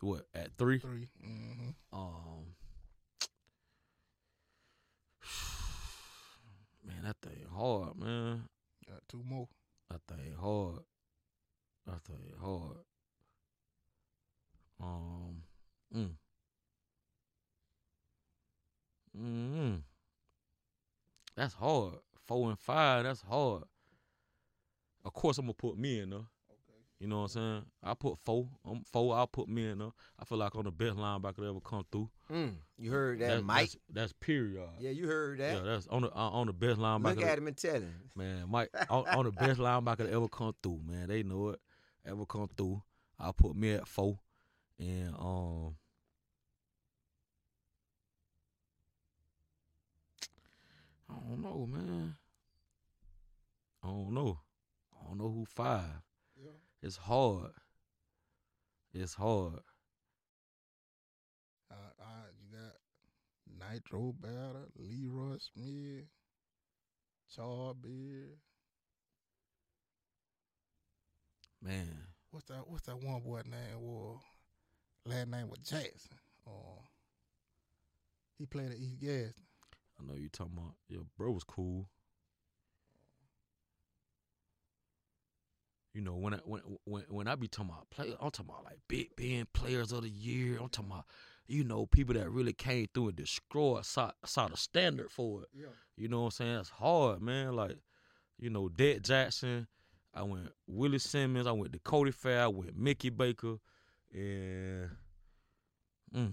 what 0.00 0.26
at 0.34 0.50
three. 0.56 0.78
Three. 0.78 1.08
Mm-hmm. 1.24 1.70
Um, 1.92 2.54
man, 6.86 7.02
that 7.04 7.16
thing 7.22 7.46
hard, 7.52 7.98
man. 7.98 8.42
Got 8.88 9.08
two 9.08 9.22
more. 9.24 9.48
That 9.90 10.00
thing 10.08 10.34
hard. 10.40 10.80
That 11.86 12.00
thing 12.02 12.16
hard. 12.40 12.78
Um, 14.82 15.42
mm. 15.94 16.10
Mm. 19.18 19.82
That's 21.36 21.54
hard. 21.54 21.94
Four 22.26 22.50
and 22.50 22.58
five. 22.58 23.04
That's 23.04 23.22
hard. 23.22 23.62
Of 25.04 25.12
course, 25.12 25.38
I'm 25.38 25.44
gonna 25.46 25.54
put 25.54 25.78
me 25.78 26.00
in 26.00 26.10
there. 26.10 26.26
You 26.98 27.08
know 27.08 27.18
what 27.18 27.22
I'm 27.24 27.28
saying? 27.28 27.64
I 27.82 27.92
put 27.94 28.18
four. 28.24 28.48
I'm 28.64 28.82
four. 28.90 29.14
I'll 29.14 29.26
put 29.26 29.48
me 29.48 29.68
in 29.68 29.78
there. 29.78 29.90
I 30.18 30.24
feel 30.24 30.38
like 30.38 30.54
I'm 30.54 30.64
the 30.64 30.70
best 30.70 30.96
linebacker 30.96 31.36
that 31.36 31.48
ever 31.48 31.60
come 31.60 31.84
through. 31.92 32.08
Mm, 32.32 32.54
you 32.78 32.90
heard 32.90 33.18
that, 33.20 33.28
That's, 33.28 33.42
Mike? 33.42 33.60
That's, 33.60 33.76
that's 33.90 34.12
period. 34.14 34.66
yeah, 34.80 34.90
you 34.90 35.06
heard 35.06 35.38
that. 35.40 35.56
Yeah, 35.58 35.62
that's 35.62 35.86
on 35.88 36.02
the 36.02 36.08
uh, 36.08 36.30
on 36.30 36.46
the 36.46 36.54
best 36.54 36.78
linebacker. 36.78 37.16
Look 37.16 37.24
at 37.24 37.36
him 37.38 37.48
and 37.48 37.56
tell 37.56 37.74
him. 37.74 37.94
Man, 38.16 38.46
Mike, 38.48 38.70
on, 38.88 39.06
on 39.08 39.24
the 39.26 39.32
best 39.32 39.60
linebacker 39.60 39.98
that 39.98 40.10
ever 40.10 40.28
come 40.28 40.54
through, 40.62 40.80
man. 40.86 41.08
They 41.08 41.22
know 41.22 41.50
it. 41.50 41.60
Ever 42.06 42.24
come 42.24 42.48
through. 42.56 42.82
I'll 43.18 43.32
put 43.32 43.56
me 43.56 43.72
at 43.72 43.88
four. 43.88 44.18
And 44.78 45.14
um 45.18 45.76
I 51.08 51.14
don't 51.28 51.42
know, 51.42 51.66
man. 51.66 52.16
I 53.82 53.88
don't 53.88 54.12
know. 54.12 54.40
I 54.92 55.06
don't 55.06 55.18
know 55.18 55.30
who 55.30 55.44
five. 55.46 56.02
Yeah. 56.36 56.50
it's 56.82 56.96
hard. 56.96 57.52
It's 58.92 59.14
hard. 59.14 59.60
Uh, 61.70 61.74
uh, 62.00 62.26
you 62.40 62.56
got 62.56 63.72
Nitro 63.72 64.14
Batter, 64.20 64.68
Leroy 64.76 65.36
Smith, 65.38 66.06
Charbeard. 67.34 68.38
Man, 71.66 71.88
What's 72.30 72.46
that? 72.46 72.68
What's 72.68 72.86
that 72.86 73.02
one 73.02 73.20
boy 73.22 73.40
name? 73.44 73.80
Was 73.80 74.20
last 75.04 75.28
name 75.28 75.48
was 75.48 75.58
Jackson. 75.58 76.16
Uh, 76.46 76.80
he 78.38 78.46
played 78.46 78.70
at 78.70 78.78
East 78.78 79.00
Gas. 79.00 79.32
I 79.98 80.04
know 80.06 80.14
you 80.14 80.28
talking 80.28 80.52
about 80.56 80.74
your 80.88 81.02
bro 81.16 81.32
was 81.32 81.42
cool. 81.42 81.88
You 85.92 86.02
know 86.02 86.14
when 86.14 86.34
I 86.34 86.38
when 86.44 86.60
when 86.84 87.04
when 87.08 87.26
I 87.26 87.34
be 87.34 87.48
talking 87.48 87.72
about 87.72 87.90
play, 87.90 88.14
I'm 88.20 88.30
talking 88.30 88.46
about 88.48 88.64
like 88.64 88.78
Big 88.86 89.16
Bend 89.16 89.52
players 89.52 89.90
of 89.90 90.02
the 90.02 90.10
year. 90.10 90.58
I'm 90.60 90.68
talking 90.68 90.92
about 90.92 91.06
you 91.48 91.64
know 91.64 91.86
people 91.86 92.14
that 92.14 92.30
really 92.30 92.52
came 92.52 92.86
through 92.94 93.08
and 93.08 93.16
destroyed, 93.16 93.86
saw, 93.86 94.12
saw 94.24 94.46
the 94.46 94.56
standard 94.56 95.10
for 95.10 95.42
it. 95.42 95.48
Yeah. 95.52 95.66
You 95.96 96.08
know 96.08 96.20
what 96.20 96.24
I'm 96.26 96.30
saying? 96.32 96.56
That's 96.56 96.68
hard, 96.68 97.22
man. 97.22 97.56
Like, 97.56 97.78
you 98.38 98.50
know, 98.50 98.68
Dead 98.68 99.02
Jackson. 99.02 99.66
I 100.16 100.22
went 100.22 100.48
Willie 100.66 100.98
Simmons. 100.98 101.46
I 101.46 101.52
went 101.52 101.72
to 101.74 101.78
Cody 101.80 102.10
Fair. 102.10 102.44
I 102.44 102.48
went 102.48 102.76
Mickey 102.76 103.10
Baker, 103.10 103.56
and 104.14 104.90
mm, 106.14 106.32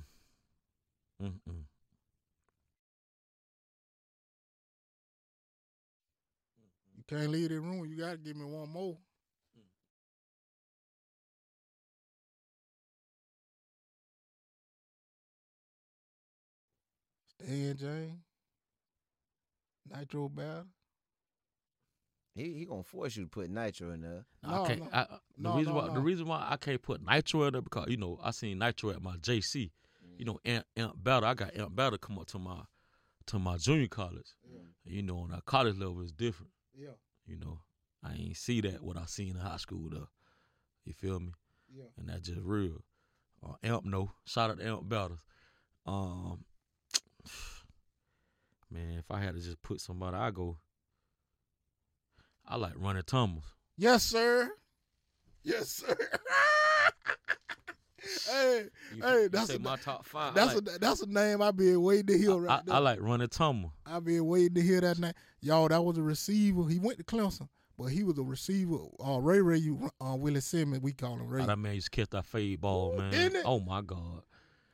mm, 1.22 1.34
mm. 1.50 1.63
You 6.96 7.04
can't 7.08 7.30
leave 7.30 7.50
the 7.50 7.60
room. 7.60 7.86
You 7.86 7.98
gotta 7.98 8.17
give 8.17 8.38
me 8.38 8.46
one 8.46 8.69
more. 8.69 8.98
Stan 17.28 17.76
James, 17.76 18.19
Nitro 19.89 20.30
Battle. 20.30 20.67
He 22.36 22.54
he 22.54 22.65
gonna 22.65 22.84
force 22.84 23.15
you 23.15 23.24
to 23.24 23.30
put 23.30 23.50
nitro 23.50 23.91
in 23.91 24.02
there. 24.02 24.26
No, 24.41 24.63
I 24.63 24.67
can't. 24.67 24.80
no. 24.82 24.89
I, 24.91 25.04
the 25.04 25.19
No, 25.38 25.58
reason 25.58 25.74
no, 25.74 25.80
why 25.80 25.88
no. 25.88 25.93
the 25.93 26.00
reason 26.02 26.28
why 26.28 26.48
I 26.50 26.58
can't 26.58 26.82
put 26.82 27.06
Nitro 27.06 27.43
in 27.43 27.54
there 27.54 27.62
because 27.62 27.88
you 27.89 27.98
know 27.98 28.19
I 28.24 28.32
seen 28.32 28.60
Nitro 28.60 28.89
at 28.91 29.02
my 29.02 29.17
JC. 29.17 29.72
You 30.17 30.26
know, 30.26 30.39
Amp, 30.46 30.65
Amp 30.78 30.93
Battle. 31.04 31.28
I 31.30 31.34
got 31.34 31.56
Amp 31.58 31.76
Battle 31.76 31.98
come 31.98 32.17
up 32.19 32.28
to 32.28 32.39
my 32.39 32.62
to 33.28 33.39
my 33.39 33.58
junior 33.58 33.88
college. 33.88 34.28
You 34.86 35.02
know, 35.02 35.19
on 35.19 35.32
our 35.34 35.41
college 35.41 35.78
level 35.78 36.02
is 36.02 36.12
different. 36.12 36.52
Yeah, 36.78 36.89
You 37.26 37.38
know, 37.38 37.60
I 38.04 38.13
ain't 38.13 38.38
see 38.38 38.60
that 38.62 38.84
what 38.84 38.98
I 38.98 39.06
seen 39.06 39.30
in 39.30 39.36
high 39.38 39.58
school 39.58 39.89
though. 39.89 40.10
You 40.86 40.93
feel 40.93 41.19
me? 41.19 41.32
yeah. 41.74 41.86
and 41.98 42.10
that's 42.10 42.28
just 42.28 42.41
real. 42.43 42.84
Uh, 43.43 43.54
Amp 43.63 43.86
no, 43.86 44.12
shout 44.26 44.50
out 44.52 44.60
to 44.60 44.67
Amp 44.67 44.88
Battles. 44.89 45.24
Um, 45.86 46.43
man, 48.72 48.98
if 49.00 49.10
I 49.12 49.19
had 49.22 49.36
to 49.36 49.41
just 49.41 49.62
put 49.62 49.80
somebody, 49.82 50.17
I 50.17 50.32
go. 50.32 50.58
I 52.47 52.58
like 52.58 52.73
running 52.75 53.03
tumbles. 53.03 53.45
Yes, 53.77 54.03
sir. 54.03 54.49
Yes, 55.43 55.69
sir. 55.69 55.95
hey, 58.32 58.65
You, 58.95 59.01
Hey, 59.03 59.21
you 59.23 59.29
that's 59.29 59.47
say 59.47 59.56
a- 59.56 59.60
my 59.60 59.75
top 59.77 60.06
five. 60.06 60.34
that's 60.34 60.51
I 60.51 60.56
like, 60.56 60.75
a 60.75 60.79
that's 60.79 61.01
a 61.01 61.10
name 61.10 61.41
I've 61.41 61.58
been 61.58 61.82
waiting 61.82 62.08
to 62.08 62.17
hear 62.17 62.34
I, 62.34 62.36
right 62.36 62.60
I, 62.60 62.62
there. 62.65 62.75
I 62.75 62.79
like 62.79 62.99
running 63.01 63.27
tumble. 63.29 63.73
I've 63.86 64.06
been 64.06 64.25
waiting 64.25 64.56
to 64.56 64.62
hear 64.62 64.82
that 64.82 64.99
name. 64.99 65.13
Y'all, 65.41 65.67
that 65.67 65.82
was 65.82 65.97
a 65.97 66.01
receiver. 66.03 66.67
He 66.69 66.79
went 66.79 66.97
to 66.99 67.03
Clemson, 67.03 67.49
but 67.77 67.86
he 67.86 68.03
was 68.03 68.17
a 68.17 68.23
receiver. 68.23 68.77
Uh, 69.06 69.19
Ray 69.19 69.41
Ray, 69.41 69.58
you 69.58 69.89
uh, 69.99 70.15
Willie 70.15 70.41
Simmons, 70.41 70.82
we 70.82 70.93
call 70.93 71.15
him 71.15 71.27
Ray. 71.27 71.43
Oh, 71.43 71.47
that 71.47 71.58
man 71.60 71.75
used 71.75 71.91
to 71.91 72.01
catch 72.01 72.10
that 72.12 72.25
fade 72.25 72.62
ball, 72.62 72.93
Ooh, 72.93 72.97
man. 72.99 73.12
didn't 73.12 73.38
it? 73.38 73.43
Oh 73.45 73.60
my 73.60 73.82
god, 73.82 74.21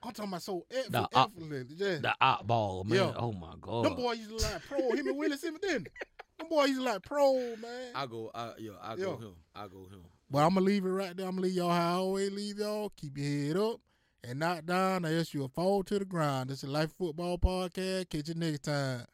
I'm 0.04 0.12
talking 0.12 0.32
about 0.32 0.42
so 0.44 0.66
effort, 0.72 0.92
The 0.92 1.02
op- 1.16 1.32
effortless. 1.38 1.66
Yeah. 1.76 1.98
that 2.02 2.16
out 2.22 2.46
ball, 2.48 2.84
man. 2.84 2.98
Yeah. 2.98 3.14
Oh 3.16 3.32
my 3.32 3.54
god. 3.62 3.86
Them 3.86 3.96
boys 3.96 4.20
used 4.20 4.38
to 4.38 4.44
like 4.54 4.62
pro. 4.68 4.92
Him 4.92 5.08
and 5.08 5.18
Willie 5.18 5.38
Simmons 5.38 5.62
didn't. 5.64 5.86
they? 5.86 5.92
Them 6.40 6.48
boys 6.50 6.70
used 6.70 6.82
to 6.82 6.86
like 6.86 7.04
pro, 7.04 7.34
man. 7.58 7.92
I 7.96 8.06
go, 8.06 8.32
I, 8.34 8.52
yeah, 8.58 8.72
I 8.82 8.96
Yeah. 8.96 9.06
go 9.06 9.18
him. 9.18 9.36
I 9.56 9.68
go 9.68 9.80
him. 9.90 10.04
But 10.32 10.40
I'm 10.40 10.54
gonna 10.54 10.66
leave 10.66 10.86
it 10.86 10.90
right 10.90 11.16
there. 11.16 11.26
I'm 11.28 11.34
gonna 11.36 11.48
leave 11.48 11.56
y'all 11.56 11.70
how 11.72 11.90
I 11.92 11.96
always 11.98 12.32
leave 12.32 12.60
y'all. 12.60 12.92
Keep 12.96 13.18
your 13.18 13.48
head 13.48 13.58
up 13.58 13.80
and 14.24 14.40
not 14.40 14.66
down, 14.66 15.06
or 15.06 15.10
else 15.10 15.34
you'll 15.34 15.50
fall 15.50 15.84
to 15.84 16.00
the 16.00 16.06
ground. 16.06 16.50
This 16.50 16.64
is 16.64 16.70
Life 16.70 16.92
Football 16.98 17.38
Podcast. 17.38 18.10
Catch 18.10 18.30
you 18.30 18.36
next 18.36 18.64
time. 18.64 19.06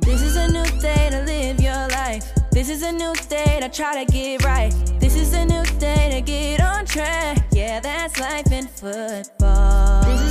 This 0.00 0.22
is 0.22 0.36
a 0.36 0.46
new 0.48 0.64
day 0.80 1.08
to 1.10 1.22
live 1.24 1.60
your 1.60 1.88
life. 1.88 2.24
This 2.52 2.68
is 2.68 2.82
a 2.82 2.92
new 2.92 3.14
day 3.28 3.58
to 3.60 3.68
try 3.68 4.04
to 4.04 4.12
get 4.12 4.44
right. 4.44 4.72
This 5.00 5.16
is 5.16 5.32
a 5.34 5.44
new 5.44 5.64
day 5.78 6.10
to 6.12 6.20
get 6.20 6.60
on 6.60 6.84
track. 6.86 7.38
Yeah, 7.52 7.80
that's 7.80 8.18
life 8.20 8.50
in 8.52 8.66
football. 8.66 9.43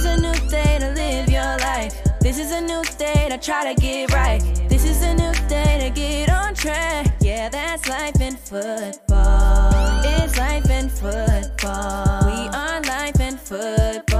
Is 0.03 0.09
a 0.09 0.17
new 0.17 0.49
day 0.49 0.79
to 0.81 0.91
live 0.91 1.29
your 1.29 1.57
life. 1.59 1.95
This 2.19 2.37
is 2.37 2.51
a 2.51 2.59
new 2.59 2.83
day 2.97 3.29
to 3.29 3.37
try 3.37 3.73
to 3.73 3.81
get 3.81 4.11
right. 4.11 4.41
This 4.67 4.83
is 4.83 5.01
a 5.01 5.13
new 5.13 5.31
day 5.47 5.79
to 5.79 5.89
get 5.97 6.29
on 6.29 6.53
track. 6.55 7.15
Yeah, 7.21 7.47
that's 7.47 7.87
life 7.87 8.19
in 8.19 8.35
football. 8.35 10.01
It's 10.03 10.37
life 10.37 10.69
in 10.69 10.89
football. 10.89 12.25
We 12.25 12.49
are 12.49 12.81
life 12.81 13.17
in 13.21 13.37
football. 13.37 14.12